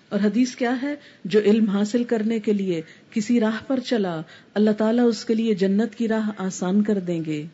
[0.09, 4.20] اور حدیث کیا ہے؟ جو علم حاصل کرنے کے لیے کسی راہ پر چلا،
[4.54, 7.46] اللہ تعالیٰ اس کے لیے جنت کی راہ آسان کر دیں گے۔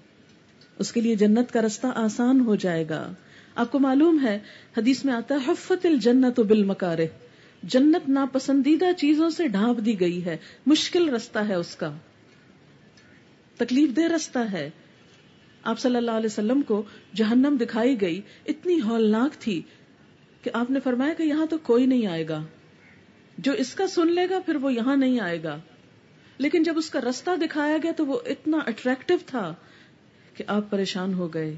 [0.78, 3.12] اس کے لیے جنت کا رستہ آسان ہو جائے گا۔
[3.54, 4.38] آپ کو معلوم ہے،
[4.78, 6.98] حدیث میں آتا ہے، حفت الجنت بالمکار
[7.62, 11.92] جنت ناپسندیدہ چیزوں سے ڈھانپ دی گئی ہے۔ مشکل رستہ ہے اس کا۔
[13.56, 14.70] تکلیف دہ رستہ ہے۔
[15.62, 16.82] آپ صلی اللہ علیہ وسلم کو
[17.14, 19.62] جہنم دکھائی گئی، اتنی ہولناک تھی
[20.42, 22.44] کہ آپ نے فرمایا کہ یہاں تو کوئی نہیں آئے گا۔
[23.38, 25.58] جو اس کا سن لے گا، پھر وہ یہاں نہیں آئے گا۔
[26.38, 29.54] لیکن جب اس کا رستہ دکھایا گیا تو وہ اتنا اٹریکٹو تھا۔
[30.34, 31.54] کہ آپ پریشان ہو گئے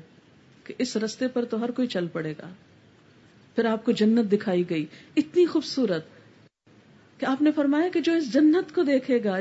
[0.64, 2.48] کہ اس رستے پر تو ہر کوئی چل پڑے گا۔
[3.54, 4.86] پھر آپ کو جنت دکھائی گئی۔
[5.16, 6.04] اتنی خوبصورت
[7.18, 9.36] کہ آپ نے فرمایا کہ جو اس جنت کو دیکھے گا،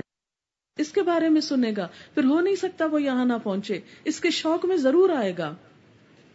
[0.77, 4.19] اس کے بارے میں سنے گا۔ پھر ہو نہیں سکتا وہ یہاں نہ پہنچے۔ اس
[4.19, 5.55] کے شوق میں ضرور آئے گا۔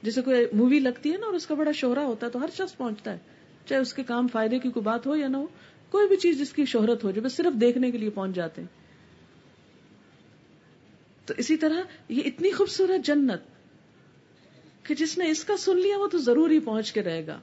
[0.02, 2.48] جیسے کوئی مووی لگتی ہے نا اور اس کا بڑا شوہرا ہوتا ہے تو ہر
[2.54, 3.18] شخص پہنچتا ہے۔
[3.66, 5.46] چاہے اس کے کام فائدے کی کوئی بات ہو یا نہ ہو،
[5.90, 8.62] کوئی بھی چیز جس کی شہرت ہو، جو بس صرف دیکھنے کے لیے پہنچ جاتے
[8.62, 8.79] ہیں۔
[11.30, 13.40] تو اسی طرح یہ اتنی خوبصورت جنت
[14.82, 17.40] کہ جس نے اس کا سن لیا وہ تو ضرور ہی پہنچ کے رہے گا۔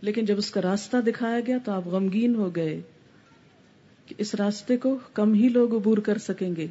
[0.00, 2.80] لیکن جب اس کا راستہ دکھایا گیا تو آپ غمگین ہو گئے
[4.06, 6.66] کہ اس راستے کو کم ہی لوگ عبور کر سکیں گے،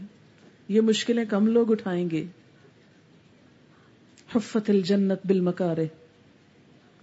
[0.68, 2.26] یہ مشکلیں کم لوگ اٹھائیں گے۔
[4.36, 5.86] حفت الجنت بالمکارے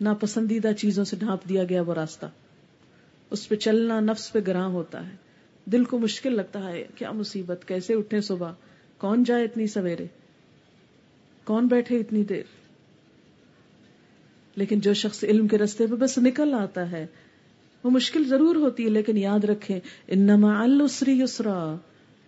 [0.00, 2.26] ناپسندیدہ چیزوں سے ڈھانپ دیا گیا وہ راستہ۔
[3.30, 5.16] اس پہ چلنا نفس پہ گراں ہوتا ہے۔
[5.64, 8.52] دل کو مشکل لگتا ہے، کیا مصیبت، کیسے اٹھے صبح؟
[9.02, 10.06] کون جائے اتنی سویرے؟
[11.44, 12.42] کون بیٹھے اتنی دیر؟
[14.56, 17.06] لیکن جو شخص علم کے رستے پہ بس نکل آتا ہے،
[17.84, 21.76] وہ مشکل ضرور ہوتی ہے، لیکن یاد رکھیں، انما السری یسرا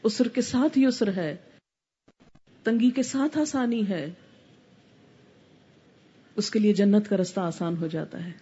[0.03, 1.37] اسر کے ساتھ یسر ہے،
[2.63, 4.11] تنگی کے ساتھ آسانی ہے۔
[6.37, 8.33] اس کے لیے جنت کا رستہ آسان ہو جاتا ہے۔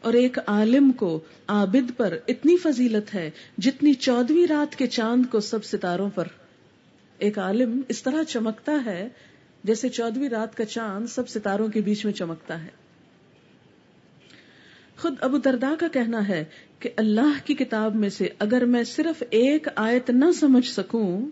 [0.00, 5.40] اور ایک عالم کو عابد پر اتنی فضیلت ہے، جتنی چودویں رات کے چاند کو
[5.40, 6.28] سب ستاروں پر
[7.18, 9.08] ایک عالم اس طرح چمکتا ہے
[9.64, 12.68] جیسے چودویں رات کا چاند سب ستاروں کے بیچ میں چمکتا ہے۔
[14.98, 16.44] خود ابو دردا کا کہنا ہے
[16.78, 21.26] کہ اللہ کی کتاب میں سے اگر میں صرف ایک آیت نہ سمجھ سکوں،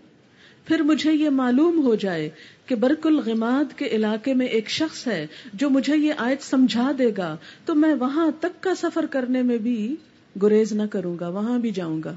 [0.65, 2.29] پھر مجھے یہ معلوم ہو جائے
[2.65, 7.11] کہ برک الغماد کے علاقے میں ایک شخص ہے جو مجھے یہ آیت سمجھا دے
[7.17, 9.95] گا، تو میں وہاں تک کا سفر کرنے میں بھی
[10.41, 12.13] گریز نہ کروں گا، وہاں بھی جاؤں گا۔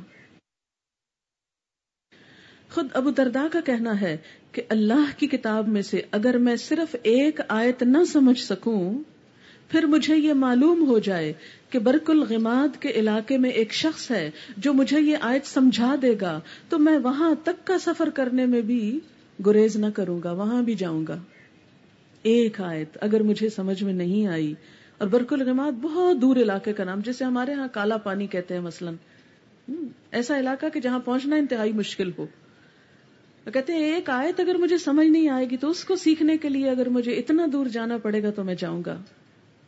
[2.74, 4.16] خود ابو دردا کا کہنا ہے
[4.52, 8.98] کہ اللہ کی کتاب میں سے اگر میں صرف ایک آیت نہ سمجھ سکوں،
[9.68, 11.32] پھر مجھے یہ معلوم ہو جائے
[11.70, 16.14] کہ برک الغماد کے علاقے میں ایک شخص ہے جو مجھے یہ آیت سمجھا دے
[16.20, 19.00] گا، تو میں وہاں تک کا سفر کرنے میں بھی
[19.46, 21.18] گریز نہ کروں گا، وہاں بھی جاؤں گا۔
[22.22, 24.54] ایک آیت اگر مجھے سمجھ میں نہیں آئی،
[24.98, 28.60] اور برک الغماد بہت دور علاقے کا نام، جسے ہمارے ہاں کالا پانی کہتے ہیں
[28.60, 28.94] مثلاً۔
[30.10, 32.26] ایسا علاقہ کہ جہاں پہنچنا انتہائی مشکل ہو۔
[33.50, 36.48] کہتے ہیں ایک آیت اگر مجھے سمجھ نہیں آئے گی تو اس کو سیکھنے کے
[36.48, 39.02] لیے اگر مجھے اتنا دور جانا پڑے گا تو میں جاؤں گا۔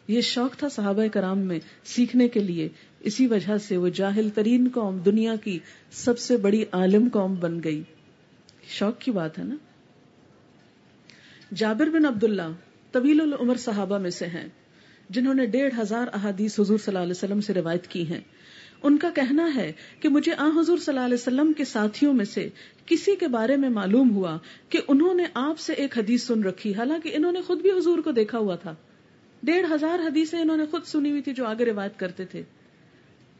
[0.09, 2.69] یہ شوق تھا صحابہ کرام میں سیکھنے کے لیے۔
[3.01, 5.59] اسی وجہ سے وہ جاہل ترین قوم دنیا کی
[5.91, 7.83] سب سے بڑی عالم قوم بن گئی۔
[8.69, 9.55] شوق کی بات ہے نا؟
[11.55, 12.53] جابر بن عبداللہ
[12.93, 14.49] طویل العمر صحابہ میں سے ہیں،
[15.11, 18.21] جنہوں نے ڈیڑھ ہزار احادیث حضور صلی اللہ علیہ وسلم سے روایت کی ہیں۔
[18.83, 22.25] ان کا کہنا ہے کہ مجھے آ حضور صلی اللہ علیہ وسلم کے ساتھیوں میں
[22.25, 22.49] سے
[22.87, 24.39] کسی کے بارے میں معلوم ہوا
[24.69, 27.99] کہ انہوں نے آپ سے ایک حدیث سن رکھی، حالانکہ انہوں نے خود بھی حضور
[27.99, 28.75] کو دیکھا ہوا تھا۔
[29.43, 32.43] ڈیڑھ ہزار حدیثیں انہوں نے خود سنی ہوئی تھی جو آگے روایت کرتے تھے۔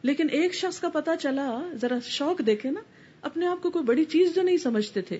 [0.01, 2.79] لیکن ایک شخص کا پتا چلا، ذرا شوق دیکھے نا،
[3.21, 5.19] اپنے آپ کو کوئی بڑی چیز جو نہیں سمجھتے تھے۔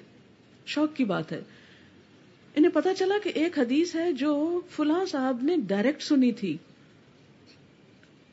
[0.65, 1.41] شوق کی بات ہے۔
[2.55, 6.57] انہیں پتا چلا کہ ایک حدیث ہے جو فلاں صاحب نے ڈائریکٹ سنی تھی۔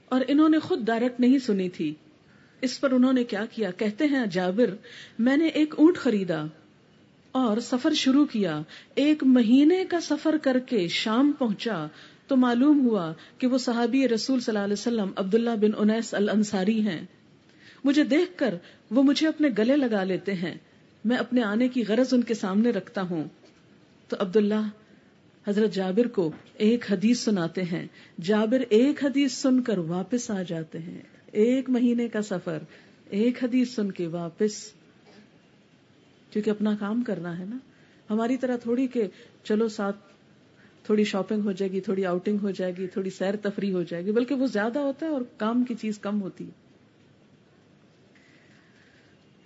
[0.09, 1.95] اور انہوں نے خود ڈائریکٹ نہیں سنی تھی۔
[2.61, 4.75] اس پر انہوں نے کیا کیا؟ کہتے ہیں، جابر،
[5.19, 6.45] میں نے ایک اونٹ خریدا
[7.33, 8.63] اور سفر شروع کیا۔
[8.95, 11.87] ایک مہینے کا سفر کر کے شام پہنچا
[12.27, 16.81] تو معلوم ہوا کہ وہ صحابی رسول صلی اللہ علیہ وسلم عبداللہ بن انیس الانصاری
[16.81, 17.07] ہیں۔
[17.85, 18.55] مجھے دیکھ کر
[18.91, 20.55] وہ مجھے اپنے گلے لگا لیتے ہیں۔
[21.05, 23.25] میں اپنے آنے کی غرض ان کے سامنے رکھتا ہوں۔
[24.09, 24.69] تو عبداللہ
[25.49, 27.87] حضرت جابر کو ایک حدیث سناتے ہیں۔
[28.21, 32.59] جابر ایک حدیث سن کر واپس آ جاتے ہیں۔ ایک مہینے کا سفر،
[33.11, 34.73] ایک حدیث سن کے واپس۔
[36.31, 37.59] کیونکہ اپنا کام کرنا ہے نا۔
[38.11, 39.03] ہماری طرح تھوڑی کہ
[39.45, 39.97] چلو ساتھ،
[40.83, 44.05] تھوڑی شاپنگ ہو جائے گی، تھوڑی آؤٹنگ ہو جائے گی، تھوڑی سیر تفریح ہو جائے
[44.05, 46.51] گی۔ بلکہ وہ زیادہ ہوتا ہے اور کام کی چیز کم ہوتی ہے۔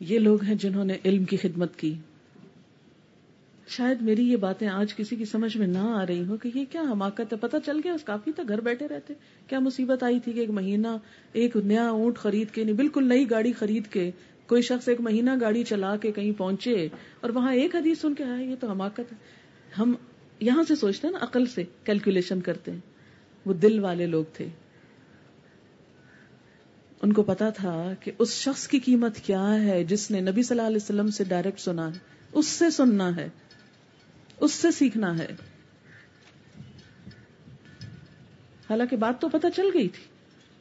[0.01, 1.95] یہ لوگ ہیں جنہوں نے علم کی خدمت کی۔
[3.68, 6.64] شاید میری یہ باتیں آج کسی کی سمجھ میں نہ آ رہی ہو کہ یہ
[6.70, 9.14] کیا حماقت ہے؟ پتہ چل گیا، اس کافی تھا، گھر بیٹھے رہتے۔
[9.46, 10.88] کیا مصیبت آئی تھی کہ ایک مہینہ
[11.33, 14.11] ایک نیا اونٹ خرید کے نہیں، بالکل نئی گاڑی خرید کے
[14.46, 16.88] کوئی شخص ایک مہینہ گاڑی چلا کے کہیں پہنچے
[17.20, 19.14] اور وہاں ایک حدیث سن کے آئے یہ تو حماقت ہے۔
[19.79, 19.94] ہم
[20.40, 22.81] یہاں سے سوچتے ہیں نا، عقل سے کیلکولیشن کرتے ہیں۔
[23.46, 24.46] وہ دل والے لوگ تھے۔
[27.03, 30.59] ان کو پتا تھا کہ اس شخص کی قیمت کیا ہے جس نے نبی صلی
[30.59, 31.98] اللہ علیہ وسلم سے ڈائریکٹ سنا ہے۔
[32.33, 33.29] اس سے سننا ہے۔
[34.42, 35.26] اس سے سیکھنا ہے۔
[38.70, 40.05] حالانکہ بات تو پتا چل گئی تھی۔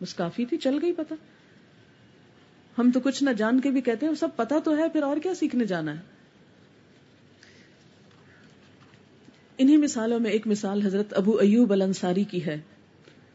[0.01, 1.15] بس کافی تھی، چل گئی پتا
[2.77, 5.17] ہم تو کچھ نہ جان کے بھی کہتے ہیں، سب پتا تو ہے، پھر اور
[5.17, 6.01] کیا سیکھنے جانا ہے؟
[9.57, 12.57] انہی مثالوں میں ایک مثال حضرت ابو ایوب الانصاری کی ہے۔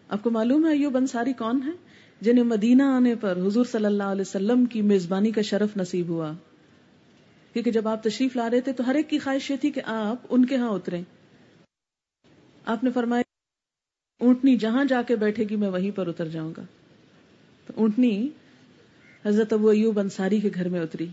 [0.09, 1.73] آپ کو معلوم ہے ایوب انصاری کون ہے
[2.21, 6.33] جنہیں مدینہ آنے پر حضور صلی اللہ علیہ وسلم کی میزبانی کا شرف نصیب ہوا۔
[7.57, 9.81] کیونکہ جب آپ تشریف لا رہے تھے تو ہر ایک کی خواہش یہ تھی کہ
[9.85, 11.03] آپ ان کے ہاں اتریں۔
[12.67, 13.23] آپ نے فرمایا،
[14.21, 16.63] اونٹنی جہاں جا کے بیٹھے گی میں وہیں پر اتر جاؤں گا۔
[17.67, 18.29] تو اونٹنی
[19.25, 21.07] حضرت ابو ایوب انصاری کے گھر میں اتری۔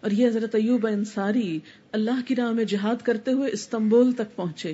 [0.00, 1.60] اور یہ حضرت ایوب انصاری
[1.92, 4.72] اللہ کی راہ میں جہاد کرتے ہوئے استنبول تک پہنچے،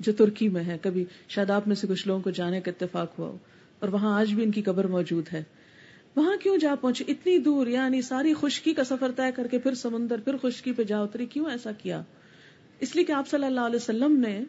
[0.00, 3.18] جو ترکی میں ہے۔ کبھی شاید آپ میں سے کچھ لوگوں کو جانے کا اتفاق
[3.18, 3.38] ہوا ہو،
[3.78, 5.42] اور وہاں آج بھی ان کی قبر موجود ہے۔
[6.16, 9.74] وہاں کیوں جا پہنچے؟ اتنی دور یعنی ساری خشکی کا سفر طے کر کے پھر
[9.74, 12.02] سمندر، پھر خشکی پہ جا اتری، کیوں ایسا کیا؟
[12.80, 14.42] اس لیے کہ آپ صلی اللہ علیہ وسلم نے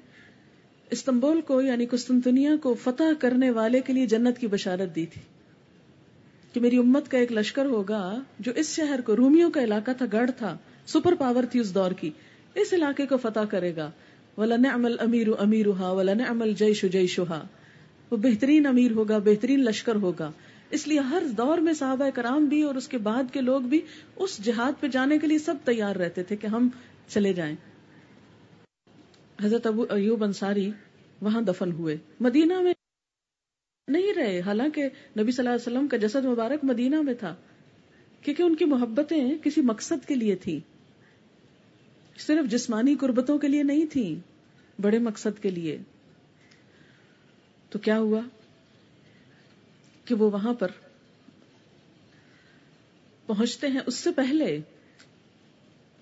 [0.91, 5.21] استنبول کو یعنی کستنتنیا کو فتح کرنے والے کے لیے جنت کی بشارت دی تھی
[6.54, 10.06] کہ میری امت کا ایک لشکر ہوگا جو اس شہر کو، رومیوں کا علاقہ تھا،
[10.13, 12.10] گڑھ تھا، سپر پاور تھی اس دور کی۔
[12.56, 13.91] اس علاقے کو فتح کرے گا۔
[14.38, 17.47] ولن عمل امیر امیر ولن عمل جئی شجئی شہا
[18.12, 20.32] وہ بہترین امیر ہوگا، بہترین لشکر ہوگا۔
[20.69, 23.82] اس لیے ہر دور میں صحابہ کرام بھی اور اس کے بعد کے لوگ بھی
[24.15, 26.69] اس جہاد پہ جانے کے لیے سب تیار رہتے تھے کہ ہم
[27.08, 27.56] چلے جائیں۔
[29.43, 30.71] حضرت ابو ایوب انصاری
[31.21, 32.73] وہاں دفن ہوئے۔ مدینہ میں
[33.88, 34.84] نہیں رہے، حالانکہ
[35.19, 37.36] نبی صلی اللہ علیہ وسلم کا جسد مبارک مدینہ میں تھا،
[38.21, 40.60] کیونکہ ان کی محبتیں کسی مقصد کے لیے تھی
[42.17, 44.19] صرف جسمانی قربتوں کے لیے نہیں تھی
[44.82, 45.78] بڑے مقصد کے لیے۔
[47.69, 48.21] تو کیا ہوا؟
[50.05, 50.67] کہ وہ وہاں پر
[53.25, 54.59] پہنچتے ہیں۔ اس سے پہلے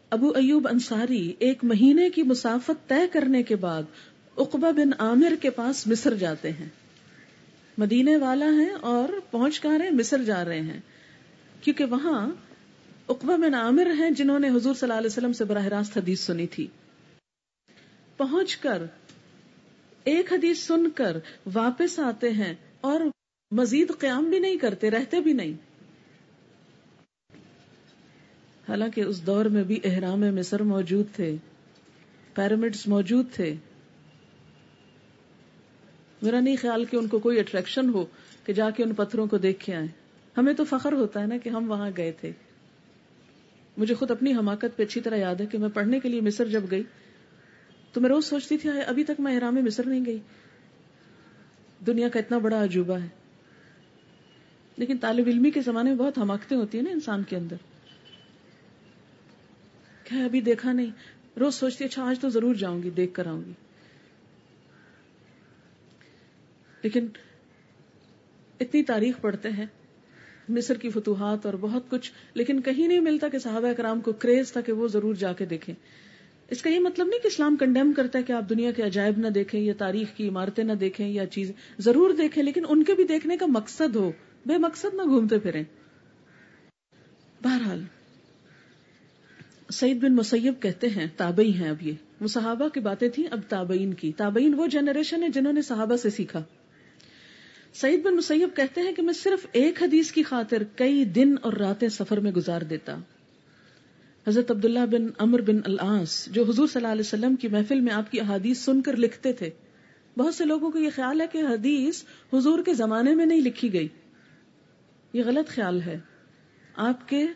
[0.09, 3.83] ابو ایوب انصاری ایک مہینے کی مسافت طے کرنے کے بعد
[4.37, 6.69] اقبا بن عامر کے پاس مصر جاتے ہیں۔
[7.77, 10.79] مدینے والا ہیں اور پہنچ کر رہے مصر جا رہے ہیں۔
[11.61, 12.31] کیونکہ وہاں
[13.07, 16.19] اقبا بن عامر ہیں جنہوں نے حضور صلی اللہ علیہ وسلم سے براہ راست حدیث
[16.19, 16.67] سنی تھی۔
[18.17, 18.83] پہنچ کر
[20.03, 21.17] ایک حدیث سن کر
[21.53, 22.99] واپس آتے ہیں اور
[23.53, 25.53] مزید قیام بھی نہیں کرتے، رہتے بھی نہیں۔
[28.69, 31.35] حالانکہ اس دور میں بھی احرام مصر موجود تھے
[32.33, 33.55] پیرامڈس موجود تھے۔
[36.21, 38.05] میرا نہیں خیال کہ ان کو کوئی اٹریکشن ہو
[38.45, 39.87] کہ جا کے ان پتھروں کو دیکھ کے آئے
[40.37, 42.31] ہمیں تو فخر ہوتا ہے نا کہ ہم وہاں گئے تھے۔
[43.77, 46.45] مجھے خود اپنی حماقت پہ اچھی طرح یاد ہے کہ میں پڑھنے کے لیے مصر
[46.45, 46.83] جب گئی،
[47.91, 50.19] تو میں روز سوچتی تھی ابھی تک میں احرام مصر نہیں گئی۔
[51.87, 53.22] دنیا کا اتنا بڑا عجوبہ ہے۔
[54.77, 57.55] لیکن طالب علمی کے زمانے میں بہت حماقتیں ہوتی ہیں نا انسان کے اندر۔
[60.03, 60.91] کیا ابھی دیکھا نہیں؟
[61.39, 63.51] روز سوچتی اچھا آج تو ضرور جاؤں گی، دیکھ کر آؤں گی۔
[66.83, 67.07] لیکن
[68.59, 69.65] اتنی تاریخ پڑھتے ہیں،
[70.49, 74.51] مصر کی فتوحات اور بہت کچھ، لیکن کہیں نہیں ملتا کہ صحابہ کرام کو کریز
[74.51, 75.75] تھا کہ وہ ضرور جا کے دیکھیں۔
[76.49, 79.17] اس کا یہ مطلب نہیں کہ اسلام کنڈیم کرتا ہے کہ آپ دنیا کے عجائب
[79.17, 82.93] نہ دیکھیں یا تاریخ کی عمارتیں نہ دیکھیں یا چیز ضرور دیکھیں، لیکن ان کے
[82.93, 84.11] بھی دیکھنے کا مقصد ہو۔
[84.45, 85.63] بے مقصد نہ گھومتے پھریں۔
[87.43, 87.83] بہرحال،
[89.71, 93.39] سعید بن مسیب کہتے ہیں، تابعی ہیں اب یہ۔ وہ صحابہ کی باتیں تھیں، اب
[93.49, 96.43] تابعین کی۔ تابعین وہ جنریشن ہے جنہوں نے صحابہ سے سیکھا۔
[97.73, 101.53] سعید بن مسیب کہتے ہیں کہ میں صرف ایک حدیث کی خاطر کئی دن اور
[101.53, 102.95] راتیں سفر میں گزار دیتا۔
[104.27, 107.93] حضرت عبداللہ بن امر بن العاص، جو حضور صلی اللہ علیہ وسلم کی محفل میں
[107.93, 109.49] آپ کی احادیث سن کر لکھتے تھے۔
[110.17, 113.73] بہت سے لوگوں کو یہ خیال ہے کہ حدیث حضور کے زمانے میں نہیں لکھی
[113.73, 113.87] گئی۔
[115.13, 115.99] یہ غلط خیال ہے۔
[116.75, 117.27] آپ کے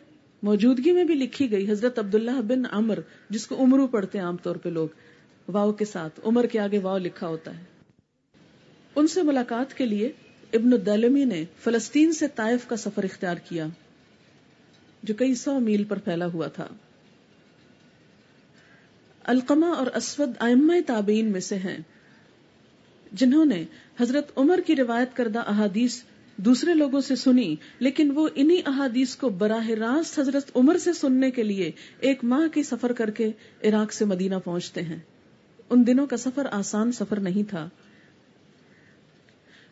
[0.43, 2.99] موجودگی میں بھی لکھی گئی حضرت عبداللہ بن عمر،
[3.30, 4.88] جس کو عمرو پڑھتے ہیں عام طور پہ لوگ،
[5.47, 7.63] واؤ کے ساتھ۔ عمر کے آگے واؤ لکھا ہوتا ہے۔
[8.95, 10.11] ان سے ملاقات کے لیے
[10.53, 13.67] ابن الدلمی نے فلسطین سے طائف کا سفر اختیار کیا،
[15.03, 16.67] جو کئی سو میل پر پھیلا ہوا تھا۔
[19.23, 21.78] القما اور اسود ائمہ تابعین میں سے ہیں،
[23.11, 23.63] جنہوں نے
[23.99, 26.03] حضرت عمر کی روایت کردہ احادیث
[26.38, 31.32] دوسرے لوگوں سے سنی، لیکن وہ انہی احادیث کو براہ راست حضرت عمر سے سننے
[31.32, 33.32] کے لیے ایک ماہ کی سفر کر کے
[33.64, 35.00] عراق سے مدینہ پہنچتے ہیں۔
[35.70, 37.70] ان دنوں کا سفر آسان سفر نہیں تھا۔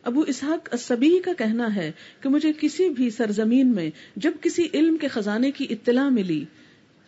[0.04, 1.92] ابو اسحاق السبی کا کہنا ہے
[2.22, 6.46] کہ مجھے کسی بھی سرزمین میں جب کسی علم کے خزانے کی اطلاع ملی،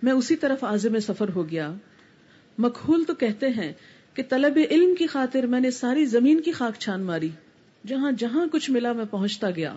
[0.03, 1.73] میں اسی طرف عازم سفر ہو گیا۔
[2.57, 3.73] مکھول تو کہتے ہیں
[4.13, 7.29] کہ طلب علم کی خاطر میں نے ساری زمین کی خاک چھان ماری۔
[7.85, 9.75] جہاں جہاں کچھ ملا میں پہنچتا گیا۔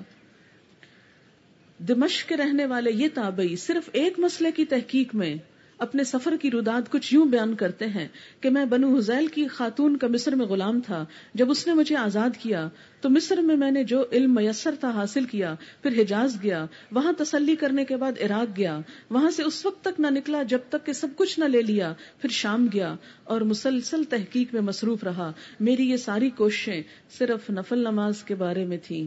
[1.89, 5.35] دمشق کے رہنے والے یہ تابعی صرف ایک مسئلے کی تحقیق میں
[5.81, 8.09] اپنے سفر کی روداد کچھ یوں بیان کرتے ہیں
[8.41, 11.05] کہ میں بنو حزیل کی خاتون کا مصر میں غلام تھا۔
[11.35, 12.69] جب اس نے مجھے آزاد کیا،
[13.01, 17.13] تو مصر میں میں نے جو علم میسر تھا حاصل کیا، پھر حجاز گیا، وہاں
[17.19, 20.87] تسلی کرنے کے بعد عراق گیا۔ وہاں سے اس وقت تک نہ نکلا جب تک
[20.87, 25.33] کہ سب کچھ نہ لے لیا، پھر شام گیا اور مسلسل تحقیق میں مصروف رہا۔
[25.61, 26.83] میری یہ ساری کوششیں
[27.19, 29.07] صرف نفل نماز کے بارے میں تھیں۔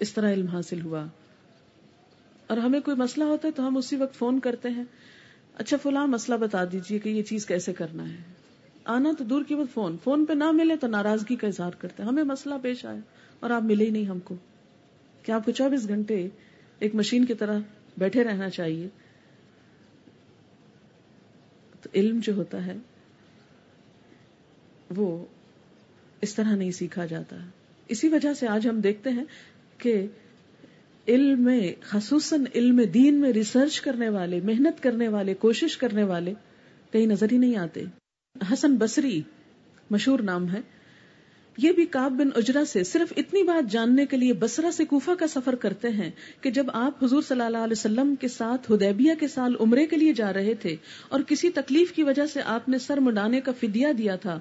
[0.00, 1.06] اس طرح علم حاصل ہوا۔
[2.50, 4.84] اور ہمیں کوئی مسئلہ ہوتا ہے تو ہم اسی وقت فون کرتے ہیں
[5.54, 8.16] اچھا فلاں مسئلہ بتا دیجیے کہ یہ چیز کیسے کرنا ہے۔
[8.84, 12.02] آنا تو دور کی بات فون فون پہ نہ ملے تو ناراضگی کا اظہار کرتے
[12.02, 13.00] ہیں۔ ہمیں مسئلہ پیش آئے
[13.40, 14.34] اور آپ ملے ہی نہیں ہم کو۔
[15.22, 16.28] کیا آپ کو چوبیس گھنٹے
[16.78, 17.58] ایک مشین کی طرح
[17.98, 18.88] بیٹھے رہنا چاہیے؟
[21.82, 22.76] تو علم جو ہوتا ہے،
[24.96, 25.24] وہ
[26.20, 27.36] اس طرح نہیں سیکھا جاتا۔
[27.88, 29.24] اسی وجہ سے آج ہم دیکھتے ہیں
[29.78, 30.06] کہ
[31.08, 36.34] علم میں، خصوصاً علم دین میں ریسرچ کرنے والے، محنت کرنے والے، کوشش کرنے والے
[36.92, 37.84] کہیں نظر ہی نہیں آتے۔
[38.52, 39.22] حسن بصری
[39.90, 40.60] مشہور نام ہے۔
[41.58, 45.10] یہ بھی کاب بن اجرا سے صرف اتنی بات جاننے کے لیے بسرا سے کوفہ
[45.18, 49.12] کا سفر کرتے ہیں کہ جب آپ حضور صلی اللہ علیہ وسلم کے ساتھ ہدیبیہ
[49.20, 50.76] کے سال عمرے کے لیے جا رہے تھے
[51.08, 54.40] اور کسی تکلیف کی وجہ سے آپ نے سر مڈانے کا فدیہ دیا تھا،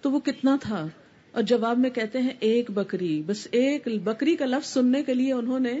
[0.00, 0.88] تو وہ کتنا تھا؟
[1.36, 5.32] اور جواب میں کہتے ہیں ایک بکری۔ بس ایک بکری کا لفظ سننے کے لیے
[5.32, 5.80] انہوں نے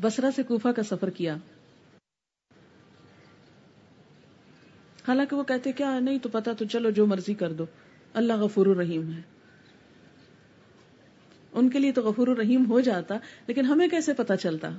[0.00, 1.36] بسرا سے کوفہ کا سفر کیا۔
[5.08, 7.64] حالانکہ وہ کہتے کیا ہاں، نہیں تو پتا تو چلو جو مرضی کر دو۔
[8.14, 9.22] اللہ غفور الرحیم ہے۔
[11.52, 13.14] ان کے لیے تو غفور الرحیم ہو جاتا،
[13.46, 14.70] لیکن ہمیں کیسے پتا چلتا؟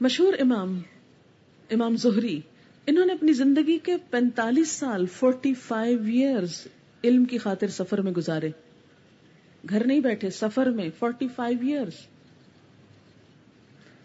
[0.00, 0.80] مشہور امام
[1.70, 2.40] امام زہری
[2.86, 6.66] انہوں نے اپنی زندگی کے پینتالیس سال فورٹی فائیو ایئرز
[7.04, 8.50] علم کی خاطر سفر میں گزارے۔
[9.68, 11.94] گھر نہیں بیٹھے، سفر میں فورٹی فائیو ایئرس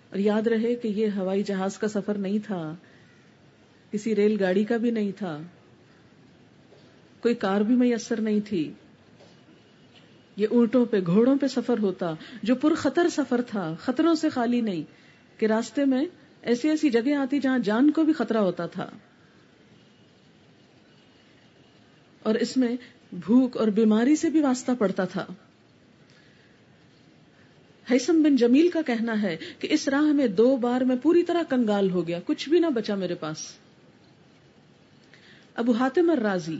[0.09, 2.75] اور یاد رہے کہ یہ ہوائی جہاز کا سفر نہیں تھا،
[3.91, 5.37] کسی ریل گاڑی کا بھی نہیں تھا،
[7.21, 8.71] کوئی کار بھی میسر نہیں تھی۔
[10.35, 12.13] یہ اونٹوں پہ، گھوڑوں پہ سفر ہوتا،
[12.43, 14.83] جو پر خطر سفر تھا، خطروں سے خالی نہیں،
[15.37, 16.05] کہ راستے میں
[16.41, 18.89] ایسی ایسی جگہ آتی جہاں جان کو بھی خطرہ ہوتا تھا۔
[22.23, 22.75] اور اس میں
[23.11, 25.25] بھوک اور بیماری سے بھی واسطہ پڑتا تھا۔
[27.91, 31.43] حیثم بن جمیل کا کہنا ہے کہ اس راہ میں دو بار میں پوری طرح
[31.49, 33.37] کنگال ہو گیا، کچھ بھی نہ بچا میرے پاس۔
[35.55, 36.57] ابو حاتم الرازی،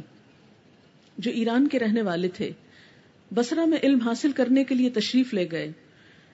[1.17, 2.51] جو ایران کے رہنے والے تھے
[3.33, 5.71] بسرا میں علم حاصل کرنے کے لیے تشریف لے گئے۔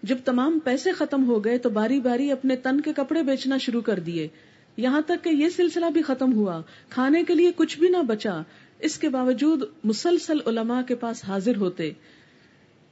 [0.03, 3.81] جب تمام پیسے ختم ہو گئے تو باری باری اپنے تن کے کپڑے بیچنا شروع
[3.81, 4.27] کر دیے۔
[4.77, 8.41] یہاں تک کہ یہ سلسلہ بھی ختم ہوا۔ کھانے کے لیے کچھ بھی نہ بچا۔
[8.79, 11.91] اس کے باوجود مسلسل علماء کے پاس حاضر ہوتے۔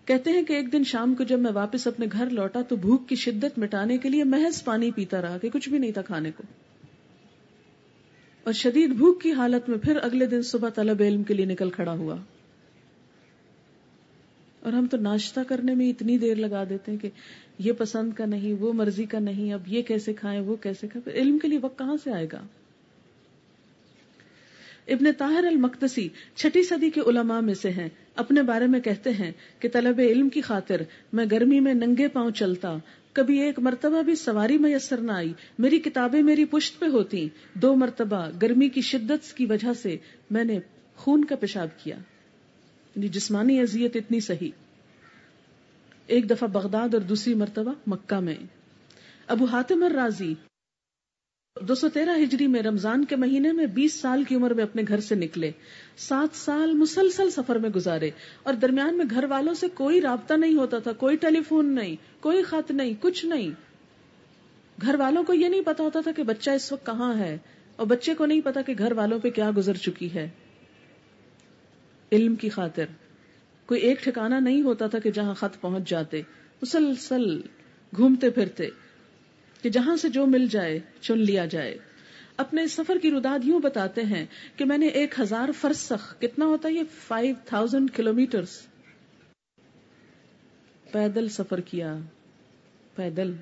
[0.06, 3.10] کہتے ہیں کہ ایک دن شام کو جب میں واپس اپنے گھر لوٹا تو بھوک
[3.10, 6.32] کی شدت مٹانے کے لیے محض پانی پیتا رہا کہ کچھ بھی نہیں تھا کھانے
[6.32, 6.43] کو۔
[8.43, 11.70] اور شدید بھوک کی حالت میں پھر اگلے دن صبح طلب علم کے لیے نکل
[11.70, 12.16] کھڑا ہوا۔
[14.66, 17.09] اور ہم تو ناشتہ کرنے میں اتنی دیر لگا دیتے ہیں کہ
[17.59, 21.18] یہ پسند کا نہیں، وہ مرضی کا نہیں، اب یہ کیسے کھائیں، وہ کیسے کھائیں
[21.18, 22.41] علم کے لیے وقت کہاں سے آئے گا؟
[24.88, 29.32] ابن طاہر المقدسی چھٹی صدی کے علماء میں سے ہیں۔ اپنے بارے میں کہتے ہیں
[29.59, 30.82] کہ طلب علم کی خاطر
[31.13, 32.78] میں گرمی میں ننگے پاؤں چلتا،
[33.13, 37.76] کبھی ایک مرتبہ بھی سواری میسر نہ آئی، میری کتابیں میری پشت پہ ہوتی دو
[37.76, 39.97] مرتبہ گرمی کی شدت کی وجہ سے
[40.32, 40.59] میں نے
[40.95, 41.97] خون کا پیشاب کیا۔
[42.96, 44.52] یعنی جسمانی اذیت اتنی صحیح۔
[46.08, 48.36] ایک دفعہ بغداد اور دوسری مرتبہ مکہ میں۔
[49.28, 50.34] ابو حاتم الرازی
[51.62, 54.82] دو سو تیرہ ہجری میں رمضان کے مہینے میں بیس سال کی عمر میں اپنے
[54.88, 55.52] گھر سے نکلے۔
[55.98, 58.10] سات سال مسلسل سفر میں گزارے۔
[58.43, 61.96] اور درمیان میں گھر والوں سے کوئی رابطہ نہیں ہوتا تھا، کوئی ٹیلی فون نہیں،
[62.20, 63.50] کوئی خط نہیں، کچھ نہیں۔
[64.82, 67.38] گھر والوں کو یہ نہیں پتا ہوتا تھا کہ بچہ اس وقت کہاں ہے،
[67.76, 70.30] اور بچے کو نہیں پتا کہ گھر والوں پہ کیا گزر چکی ہے۔
[72.12, 72.86] علم کی خاطر۔
[73.66, 76.22] کوئی ایک ٹھکانا نہیں ہوتا تھا کہ جہاں خط پہنچ جاتے،
[76.62, 77.41] مسلسل
[77.95, 78.68] گھومتے پھرتے،
[79.62, 81.78] کہ جہاں سے جو مل جائے چن لیا جائے۔
[82.38, 84.26] اپنے سفر کی رداد یوں بتاتے ہیں
[84.56, 88.41] کہ میں نے ایک ہزار فرسخ، کتنا ہوتا ہے یہ؟ فائیو تھاؤزینڈ کلو میٹر
[90.91, 91.97] پیدل سفر کیا۔
[92.95, 93.34] پیدل۔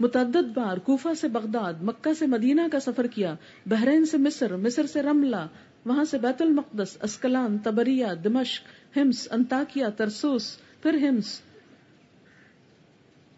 [0.00, 3.34] متعدد بار کوفہ سے بغداد، مکہ سے مدینہ کا سفر کیا،
[3.66, 5.46] بحرین سے مصر مصر سے رملہ
[5.84, 11.40] وہاں سے بیت المقدس، اسکلان تبریہ دمشق، ہمس، انتاکیا، ترسوس، پھر ہمس۔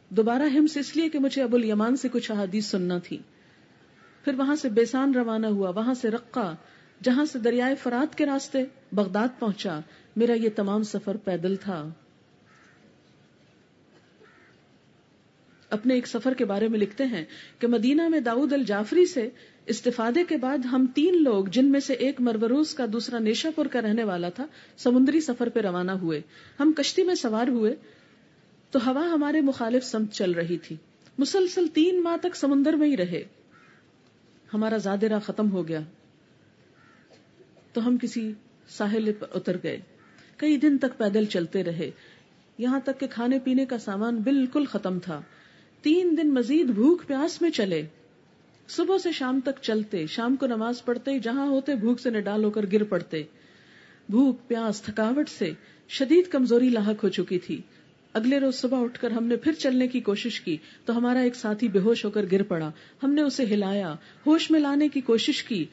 [0.08, 3.18] دوبارہ ہمس اس لیے کہ مجھے ابو الیمان سے کچھ احادیث سننا تھی۔
[4.24, 6.54] پھر وہاں سے بیسان روانہ ہوا، وہاں سے رقہ،
[7.02, 9.80] جہاں سے دریائے فرات کے راستے بغداد پہنچا،
[10.16, 11.88] میرا یہ تمام سفر پیدل تھا۔
[15.72, 17.24] اپنے ایک سفر کے بارے میں لکھتے ہیں
[17.58, 19.28] کہ مدینہ میں داؤد الجافری سے
[19.66, 23.66] استفادے کے بعد ہم تین لوگ، جن میں سے ایک مربروز کا، دوسرا نیشا پور
[23.66, 24.46] کا رہنے والا تھا،
[24.76, 26.20] سمندری سفر پہ روانہ ہوئے۔
[26.60, 27.74] ہم کشتی میں سوار ہوئے
[28.70, 30.76] تو ہوا ہمارے مخالف سمت چل رہی تھی۔
[31.18, 33.24] مسلسل تین ماہ تک سمندر میں ہی رہے۔
[34.54, 35.80] ہمارا زادرہ ختم ہو گیا۔
[37.72, 38.32] تو ہم کسی
[38.68, 39.80] ساحل پر اتر گئے۔
[40.36, 41.90] کئی دن تک پیدل چلتے رہے۔
[42.58, 45.20] یہاں تک کہ کھانے پینے کا سامان بالکل ختم تھا۔
[45.82, 47.82] تین دن مزید بھوک پیاس میں چلے۔
[48.68, 52.50] صبح سے شام تک چلتے، شام کو نماز پڑھتے، جہاں ہوتے بھوک سے نڈال ہو
[52.50, 53.22] کر گر پڑتے۔
[54.10, 55.52] بھوک، پیاس، تھکاوٹ سے
[55.88, 57.60] شدید کمزوری لاحق ہو چکی تھی۔
[58.12, 61.34] اگلے روز صبح اٹھ کر ہم نے پھر چلنے کی کوشش کی تو ہمارا ایک
[61.34, 62.70] ساتھی بے ہوش ہو کر گر پڑا۔
[63.02, 63.94] ہم نے اسے ہلایا،
[64.26, 65.64] ہوش میں لانے کی کوشش کی،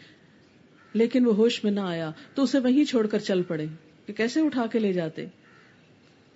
[0.94, 3.66] لیکن وہ ہوش میں نہ آیا تو اسے وہیں چھوڑ کر چل پڑے۔
[4.06, 5.26] کہ کیسے اٹھا کے لے جاتے؟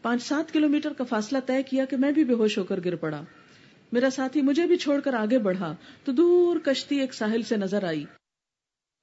[0.01, 2.79] پانچ سات کلو میٹر کا فاصلہ طے کیا کہ میں بھی بے ہوش ہو کر
[2.85, 3.21] گر پڑا۔
[3.93, 7.83] میرا ساتھی مجھے بھی چھوڑ کر آگے بڑھا تو دور کشتی ایک ساحل سے نظر
[7.83, 8.05] آئی۔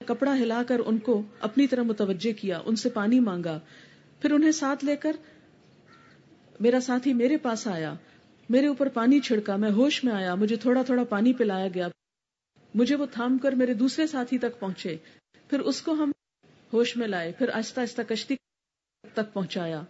[0.06, 3.60] کپڑا ہلا کر ان کو اپنی طرح متوجہ کیا، ان سے پانی مانگا۔
[4.20, 5.16] پھر انہیں ساتھ لے کر
[6.60, 7.94] میرا ساتھی میرے پاس آیا۔
[8.48, 11.88] میرے اوپر پانی چھڑکا، میں ہوش میں آیا، مجھے تھوڑا تھوڑا پانی پلایا گیا۔
[12.74, 14.96] مجھے وہ تھام کر میرے دوسرے ساتھی تک پہنچے۔
[15.48, 16.12] پھر اس کو ہم
[16.72, 18.36] ہوش میں لائے، پھر آہستہ آہستہ کشتی
[19.14, 19.82] تک پہنچایا۔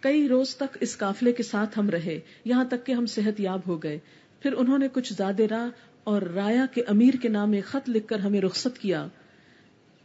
[0.00, 3.60] کئی روز تک اس قافلے کے ساتھ ہم رہے، یہاں تک کہ ہم صحت یاب
[3.66, 3.98] ہو گئے۔
[4.40, 5.68] پھر انہوں نے کچھ زیادہ راہ
[6.04, 9.06] اور رایا کے امیر کے نام ایک خط لکھ کر ہمیں رخصت کیا۔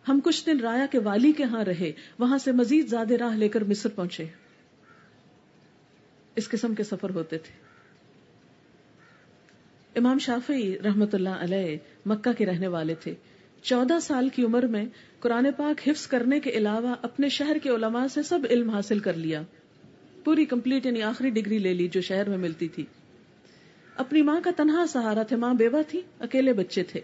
[0.07, 3.49] ہم کچھ دن رایا کے والی کے ہاں رہے، وہاں سے مزید زیادہ راہ لے
[3.49, 4.25] کر مصر پہنچے۔
[6.36, 7.65] اس قسم کے سفر ہوتے تھے۔
[9.99, 13.13] امام شافعی رحمت اللہ علیہ مکہ کے رہنے والے تھے۔
[13.61, 14.86] چودہ سال کی عمر میں
[15.19, 19.13] قرآن پاک حفظ کرنے کے علاوہ اپنے شہر کے علماء سے سب علم حاصل کر
[19.13, 19.41] لیا۔
[20.23, 22.86] پوری کمپلیٹ یعنی آخری ڈگری لے لی جو شہر میں ملتی تھی۔
[23.96, 27.00] اپنی ماں کا تنہا سہارا تھے، ماں بیوہ تھی، اکیلے بچے تھے۔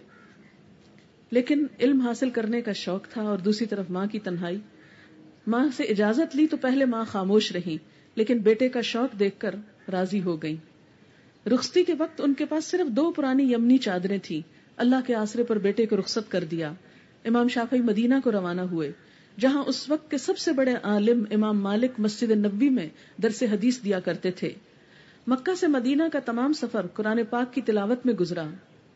[1.30, 4.58] لیکن علم حاصل کرنے کا شوق تھا اور دوسری طرف ماں کی تنہائی۔
[5.46, 7.76] ماں سے اجازت لی تو پہلے ماں خاموش رہی،
[8.14, 9.54] لیکن بیٹے کا شوق دیکھ کر
[9.92, 10.56] راضی ہو گئی۔
[11.46, 14.40] رخصتی کے وقت ان کے پاس صرف دو پرانی یمنی چادریں تھیں۔
[14.76, 16.72] اللہ کے آسرے پر بیٹے کو رخصت کر دیا۔
[17.24, 18.92] امام شافی مدینہ کو روانہ ہوئے،
[19.40, 22.88] جہاں اس وقت کے سب سے بڑے عالم امام مالک مسجد نبی میں
[23.22, 24.50] درس حدیث دیا کرتے تھے۔
[25.26, 28.44] مکہ سے مدینہ کا تمام سفر قرآن پاک کی تلاوت میں گزرا۔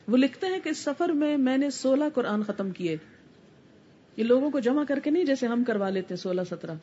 [0.08, 2.96] وہ لکھتے ہیں کہ اس سفر میں میں نے سولہ قرآن ختم کیے۔
[4.16, 6.74] یہ لوگوں کو جمع کر کے نہیں جیسے ہم کروا لیتے سولہ سترہ۔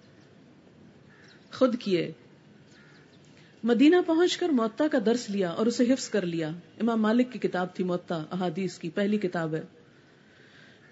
[1.53, 2.11] خود کیے۔
[3.63, 6.49] مدینہ پہنچ کر موتا کا درس لیا اور اسے حفظ کر لیا۔
[6.81, 9.61] امام مالک کی کتاب تھی موتا احادیث کی پہلی کتاب ہے۔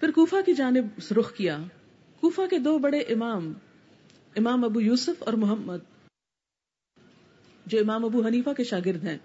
[0.00, 1.58] پھر کوفہ کی جانب رخ کیا۔
[2.20, 3.52] کوفہ کے دو بڑے امام
[4.36, 5.91] امام ابو یوسف اور محمد۔
[7.66, 9.18] جو امام ابو حنیفہ کے شاگرد ہیں،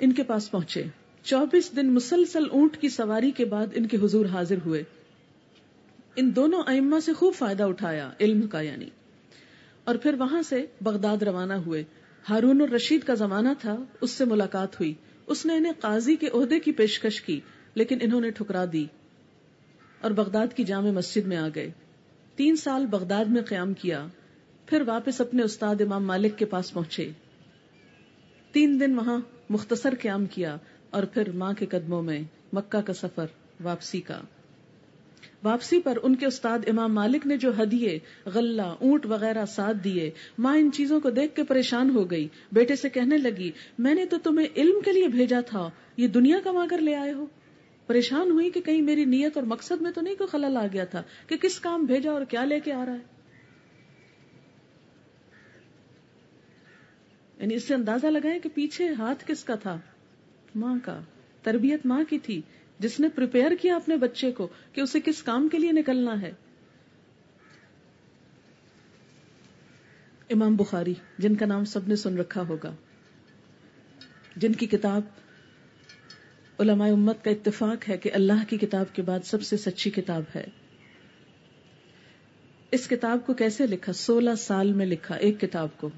[0.00, 0.84] ان کے پاس پہنچے۔
[1.22, 4.82] چوبیس دن مسلسل اونٹ کی سواری کے بعد ان کے حضور حاضر ہوئے۔
[6.16, 8.88] ان دونوں ائمہ سے خوب فائدہ اٹھایا، علم کا یعنی۔
[9.84, 11.84] اور پھر وہاں سے بغداد روانہ ہوئے۔
[12.30, 14.94] ہارون الرشید کا زمانہ تھا، اس سے ملاقات ہوئی۔
[15.26, 17.40] اس نے انہیں قاضی کے عہدے کی پیشکش کی،
[17.74, 18.84] لیکن انہوں نے ٹھکرا دی۔
[20.00, 21.70] اور بغداد کی جامع مسجد میں آ گئے۔
[22.36, 24.06] تین سال بغداد میں قیام کیا۔
[24.70, 27.10] پھر واپس اپنے استاد امام مالک کے پاس پہنچے۔
[28.52, 30.56] تین دن وہاں مختصر قیام کیا
[30.90, 32.20] اور پھر ماں کے قدموں میں
[32.52, 33.26] مکہ کا سفر
[33.62, 34.20] واپسی کا۔
[35.44, 40.10] واپسی پر ان کے استاد امام مالک نے جو ہدیے، غلہ، اونٹ وغیرہ ساتھ دیے،
[40.38, 44.06] ماں ان چیزوں کو دیکھ کے پریشان ہو گئی۔ بیٹے سے کہنے لگی، میں نے
[44.06, 47.26] تو تمہیں علم کے لیے بھیجا تھا، یہ دنیا کما کر لے آئے ہو۔
[47.86, 50.84] پریشان ہوئی کہ کہیں میری نیت اور مقصد میں تو نہیں کوئی خلل آ گیا
[50.84, 53.19] تھا کہ کس کام بھیجا اور کیا لے کے آ رہا ہے۔
[57.40, 59.78] یعنی اس سے اندازہ لگائے کہ پیچھے ہاتھ کس کا تھا؟
[60.54, 61.00] ماں کا۔
[61.42, 62.42] تربیت ماں کی تھی۔
[62.78, 66.32] جس نے پریپیئر کیا اپنے بچے کو کہ اسے کس کام کے لیے نکلنا ہے۔
[70.30, 72.74] امام بخاری، جن کا نام سب نے سن رکھا ہوگا۔
[74.36, 75.02] جن کی کتاب
[76.58, 80.22] علماء امت کا اتفاق ہے کہ اللہ کی کتاب کے بعد سب سے سچی کتاب
[80.34, 80.46] ہے۔
[82.70, 85.90] اس کتاب کو کیسے لکھا؟ سولہ سال میں لکھا ایک کتاب کو۔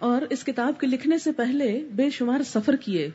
[0.00, 3.10] اور اس کتاب کے لکھنے سے پہلے بے شمار سفر کیے۔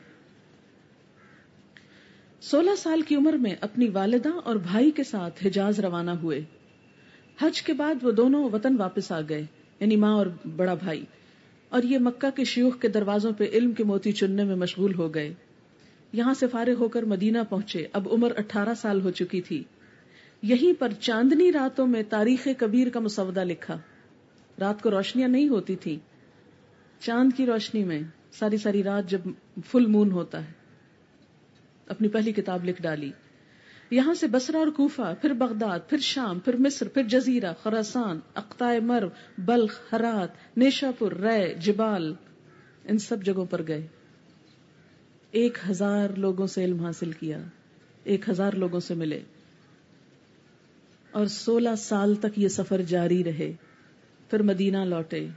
[2.42, 6.42] سولہ سال کی عمر میں اپنی والدہ اور بھائی کے ساتھ حجاز روانہ ہوئے۔
[7.42, 9.46] حج کے بعد وہ دونوں وطن واپس آ گئے
[9.80, 10.26] یعنی ماں اور
[10.56, 11.06] بڑا بھائی۔
[11.70, 15.14] اور یہ مکہ کے شیوخ کے دروازوں پہ علم کے موتی چننے میں مشغول ہو
[15.14, 15.34] گئے۔
[16.14, 19.64] یہاں سے فارغ ہو کر مدینہ پہنچے۔ اب عمر اٹھارہ سال ہو چکی تھی۔
[20.42, 23.78] یہیں پر چاندنی راتوں میں تاریخ کبیر کا مسودہ لکھا۔
[24.60, 26.00] رات کو روشنیاں نہیں ہوتی تھی
[27.00, 29.22] چاند کی روشنی میں ساری ساری رات جب
[29.66, 30.52] فل مون ہوتا ہے،
[31.88, 33.12] اپنی پہلی کتاب لکھ ڈالی۔
[33.92, 38.80] یہاں سے بسرا اور کوفہ، پھر بغداد، پھر شام، پھر مصر، پھر جزیرہ، خراسان اقتائے
[38.80, 42.14] مرو، بلخ، ہرات نیشا پور رے، جبال،
[42.86, 43.88] ان سب جگہوں پر گئے۔
[45.32, 47.40] ایک ہزار لوگوں سے علم حاصل کیا،
[48.04, 49.22] ایک ہزار لوگوں سے ملے۔
[51.12, 53.54] اور سولہ سال تک یہ سفر جاری رہے۔
[54.30, 55.28] پھر مدینہ لوٹے۔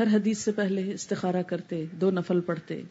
[0.00, 2.82] ہر حدیث سے پہلے استخارہ کرتے، دو نفل پڑھتے۔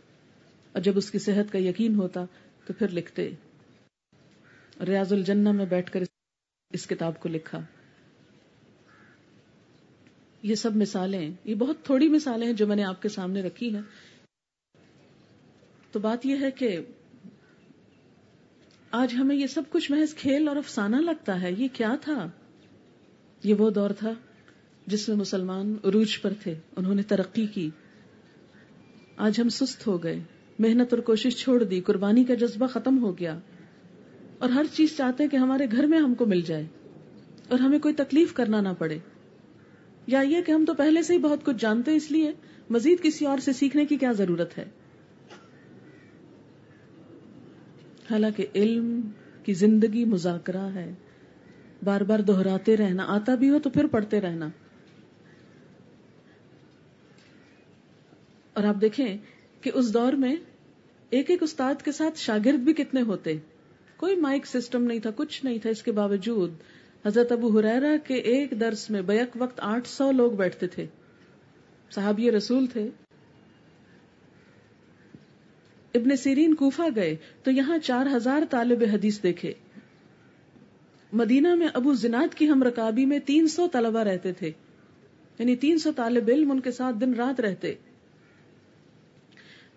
[0.74, 2.26] اور جب اس کی صحت کا یقین ہوتا
[2.66, 3.32] تو پھر لکھتے۔
[4.88, 6.04] ریاض الجنہ میں بیٹھ کر
[6.70, 7.60] اس کتاب کو لکھا۔
[10.44, 13.76] یہ سب مثالیں، یہ بہت تھوڑی مثالیں ہیں جو میں نے آپ کے سامنے رکھی
[13.76, 13.82] ہیں۔
[15.92, 16.80] تو بات یہ ہے کہ
[18.92, 22.30] آج ہمیں یہ سب کچھ محض کھیل اور افسانہ لگتا ہے۔ یہ کیا تھا؟
[23.44, 24.12] یہ وہ دور تھا۔
[24.90, 27.70] جس میں مسلمان عروج پر تھے، انہوں نے ترقی کی۔
[29.18, 30.20] آج ہم سست ہو گئے۔
[30.60, 33.40] محنت اور کوشش چھوڑ دی۔ قربانی کا جذبہ ختم ہو گیا۔
[34.38, 36.68] اور ہر چیز چاہتے کہ ہمارے گھر میں ہم کو مل جائے۔
[37.50, 38.98] اور ہمیں کوئی تکلیف کرنا نہ پڑے۔
[40.08, 42.32] یا یہ کہ ہم تو پہلے سے ہی بہت کچھ جانتے اس لیے
[42.70, 44.66] مزید کسی اور سے سیکھنے کی کیا ضرورت ہے؟
[48.12, 49.02] حالانکہ علم
[49.44, 50.94] کی زندگی مذاکرہ ہے۔
[51.84, 54.50] بار بار دہراتے رہنا، آتا بھی ہو تو پھر پڑھتے رہنا۔
[58.60, 59.18] اور آپ دیکھیں
[59.62, 60.36] کہ اس دور میں
[61.10, 63.34] ایک ایک استاد کے ساتھ شاگرد بھی کتنے ہوتے۔
[63.98, 66.52] کوئی مائک سسٹم نہیں تھا، کچھ نہیں تھا۔ اس کے باوجود
[67.06, 70.86] حضرت ابو حریرا کے ایک درس میں بیک وقت آٹھ سو لوگ بیٹھتے تھے۔
[71.92, 72.90] صحابی رسول تھے۔
[75.94, 79.54] ابن سیرین کوفہ گئے تو یہاں چار ہزار طالب حدیث دیکھے۔
[81.14, 84.52] مدینہ میں ابو زناد کی ہم رکابی میں تین سو طلبا رہتے تھے۔
[85.40, 87.76] یعنی تین سو طالب علم ان کے ساتھ دن رات رہتے۔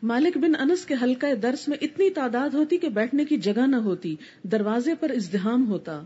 [0.02, 3.76] مالک بن انس کے حلقہ درس میں اتنی تعداد ہوتی کہ بیٹھنے کی جگہ نہ
[3.76, 6.02] ہوتی، دروازے پر ازدحام ہوتا۔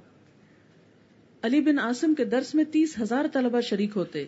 [1.42, 4.26] علی بن آسم کے درس میں تیس ہزار طلبہ شریک ہوتے۔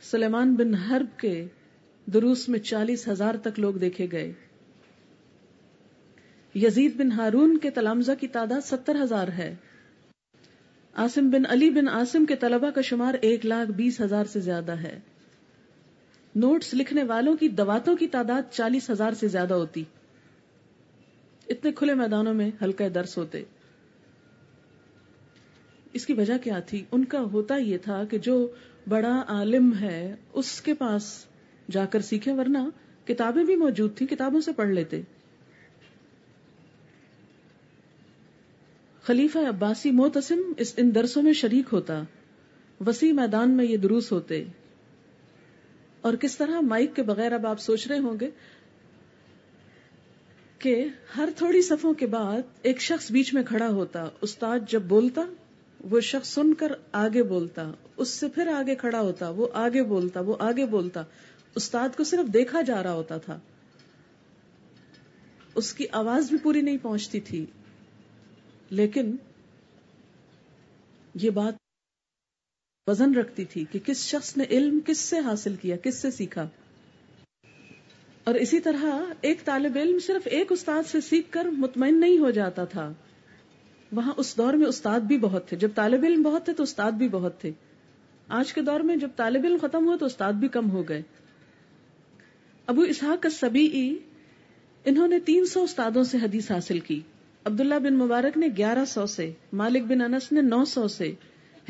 [0.00, 1.46] سلیمان بن حرب کے
[2.12, 4.32] دروس میں چالیس ہزار تک لوگ دیکھے گئے۔
[6.54, 9.54] یزید بن ہارون کے تلامزہ کی تعداد ستر ہزار ہے۔
[10.94, 14.72] آسم بن علی بن آسم کے طلبہ کا شمار ایک لاکھ بیس ہزار سے زیادہ
[14.72, 15.00] ہے۔
[16.34, 19.84] نوٹس لکھنے والوں کی دواتوں کی تعداد چالیس ہزار سے زیادہ ہوتی۔
[21.48, 23.44] اتنے کھلے میدانوں میں ہلکا درس ہوتے۔
[25.92, 28.52] اس کی وجہ کیا تھی؟ ان کا ہوتا یہ تھا کہ جو
[28.88, 31.26] بڑا عالم ہے، اس کے پاس
[31.70, 32.58] جا کر سیکھے ورنہ
[33.04, 35.02] کتابیں بھی موجود تھیں، کتابوں سے پڑھ لیتے۔
[39.02, 42.02] خلیفہ عباسی موتسم اس ان درسوں میں شریک ہوتا۔
[42.86, 44.44] وسیع میدان میں یہ دروس ہوتے۔
[46.04, 48.30] اور کس طرح مائک کے بغیر اب آپ سوچ رہے ہوں گے
[50.58, 50.86] کہ
[51.16, 55.22] ہر تھوڑی صفوں کے بعد ایک شخص بیچ میں کھڑا ہوتا، استاد جب بولتا،
[55.80, 60.20] وہ شخص سن کر آگے بولتا، اس سے پھر آگے کھڑا ہوتا، وہ آگے بولتا،
[60.20, 61.02] وہ آگے بولتا،
[61.54, 63.38] استاد کو صرف دیکھا جا رہا ہوتا تھا۔
[65.54, 67.46] اس کی آواز بھی پوری نہیں پہنچتی تھی،
[68.70, 69.16] لیکن
[71.14, 71.63] یہ بات
[72.86, 76.48] وزن رکھتی تھی کہ کس شخص نے علم کس سے حاصل کیا، کس سے سیکھا۔
[78.24, 78.84] اور اسی طرح
[79.20, 82.92] ایک طالب علم صرف ایک استاد سے سیکھ کر مطمئن نہیں ہو جاتا تھا۔
[83.92, 86.92] وہاں اس دور میں استاد بھی بہت تھے۔ جب طالب علم بہت تھے تو استاد
[86.92, 87.50] بھی بہت تھے۔
[88.28, 91.02] آج کے دور میں جب طالب علم ختم ہوا تو استاد بھی کم ہو گئے۔
[92.66, 93.98] ابو اسحاق کا سبی
[94.84, 97.00] انہوں نے تین سو استادوں سے حدیث حاصل کی۔
[97.44, 101.12] عبداللہ بن مبارک نے گیارہ سو سے، مالک بن انس نے نو سو سے۔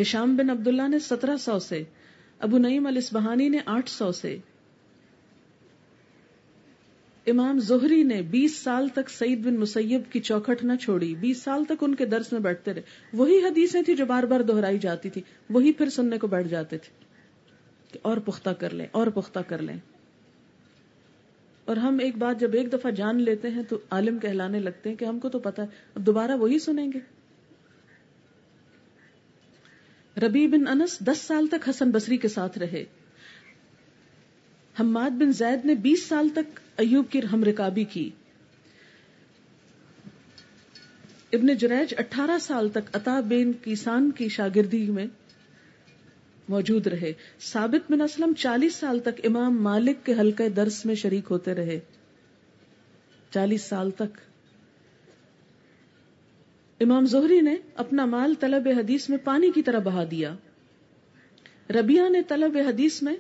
[0.01, 1.83] ہشام بن عبداللہ نے سترہ سو سے،
[2.39, 4.39] ابو نعیم الاسبہانی نے آٹھ سو سے۔
[7.27, 11.65] امام زہری نے بیس سال تک سعید بن مسیب کی چوکھٹ نہ چھوڑی۔ بیس سال
[11.65, 12.83] تک ان کے درس میں بیٹھتے رہے۔
[13.13, 16.79] وہی حدیثیں تھی جو بار بار دہرائی جاتی تھی وہی پھر سننے کو بیٹھ جاتے
[16.79, 17.05] تھے۔
[17.93, 19.77] کہ اور پختہ کر لیں، اور پختہ کر لیں۔
[21.65, 24.97] اور ہم ایک بات جب ایک دفعہ جان لیتے ہیں تو عالم کہلانے لگتے ہیں
[24.97, 27.14] کہ ہم کو تو پتا ہے۔ اب دوبارہ وہی سنیں گے۔
[30.23, 32.85] ربی بن انس دس سال تک حسن بصری کے ساتھ رہے۔
[34.81, 38.11] حماد بن زید نے بیس سال تک ایوب کی ہم رکابی کی۔
[41.33, 45.07] ابن جریج اٹھارہ سال تک عطا بین کیسان کی شاگردی میں
[46.49, 51.25] موجود رہے۔ ثابت بن اسلم چالیس سال تک امام مالک کے حلقے درس میں شریک
[51.31, 51.81] ہوتے رہے۔
[53.31, 54.19] چالیس سال تک
[56.85, 60.37] امام زہری نے اپنا مال طلب حدیث میں پانی کی طرح بہا دیا۔
[61.71, 63.17] ربیہ نے طلب حدیث میں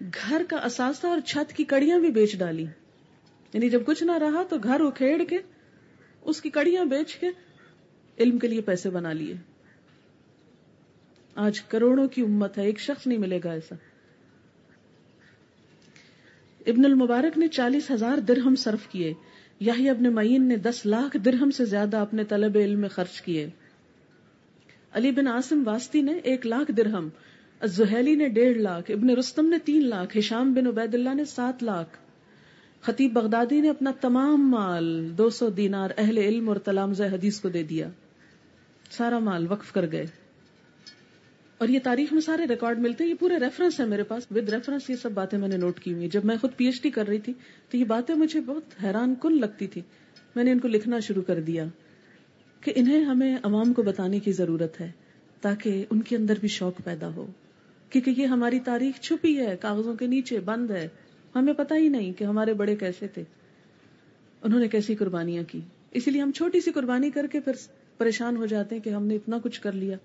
[0.00, 2.66] گھر کا اثاثہ اور چھت کی کڑیاں بھی بیچ ڈالی۔
[3.52, 5.38] یعنی جب کچھ نہ رہا تو گھر اکھیڑ کے
[6.22, 7.26] اس کی کڑیاں بیچ کے
[8.18, 9.34] علم کے لیے پیسے بنا لیے۔
[11.34, 13.74] آج کروڑوں کی امت ہے، ایک شخص نہیں ملے گا ایسا۔
[16.66, 19.14] ابن المبارک نے چالیس ہزار درہم صرف کیے۔
[19.60, 23.50] یاہی ابن معین نے دس لاکھ درہم سے زیادہ اپنے طلب علم میں خرچ کیے۔
[24.92, 27.08] علی بن عاصم واسطی نے ایک لاکھ درہم
[27.64, 31.62] زہیلی نے ڈیڑھ لاکھ، ابن رستم نے تین لاکھ، ہشام بن عبید اللہ نے سات
[31.62, 31.98] لاکھ۔
[32.80, 37.48] خطیب بغدادی نے اپنا تمام مال دو سو دینار اہل علم اور تلامز حدیث کو
[37.48, 37.88] دے دیا۔
[38.90, 40.06] سارا مال وقف کر گئے۔
[41.58, 44.48] اور یہ تاریخ میں سارے ریکارڈ ملتے ہیں، یہ پورے ریفرنس ہے میرے پاس۔ ود
[44.48, 46.90] ریفرنس یہ سب باتیں میں نے نوٹ کی ہوئی جب میں خود پی ایچ ڈی
[46.90, 47.32] کر رہی تھی،
[47.70, 49.80] تو یہ باتیں مجھے بہت حیران کن لگتی تھی۔
[50.36, 51.64] میں نے ان کو لکھنا شروع کر دیا
[52.60, 54.90] کہ انہیں ہمیں عوام کو بتانے کی ضرورت ہے
[55.40, 57.26] تاکہ ان کے اندر بھی شوق پیدا ہو۔
[57.90, 60.88] کیونکہ یہ ہماری تاریخ چھپی ہے، کاغذوں کے نیچے بند ہے۔
[61.36, 63.24] ہمیں پتا ہی نہیں کہ ہمارے بڑے کیسے تھے۔
[64.42, 67.52] انہوں نے کیسی قربانیاں کی۔ اسی لیے ہم چھوٹی سی قربانی کر کے پھر
[67.98, 69.96] پریشان ہو جاتے ہیں کہ ہم نے اتنا کچھ کر لیا۔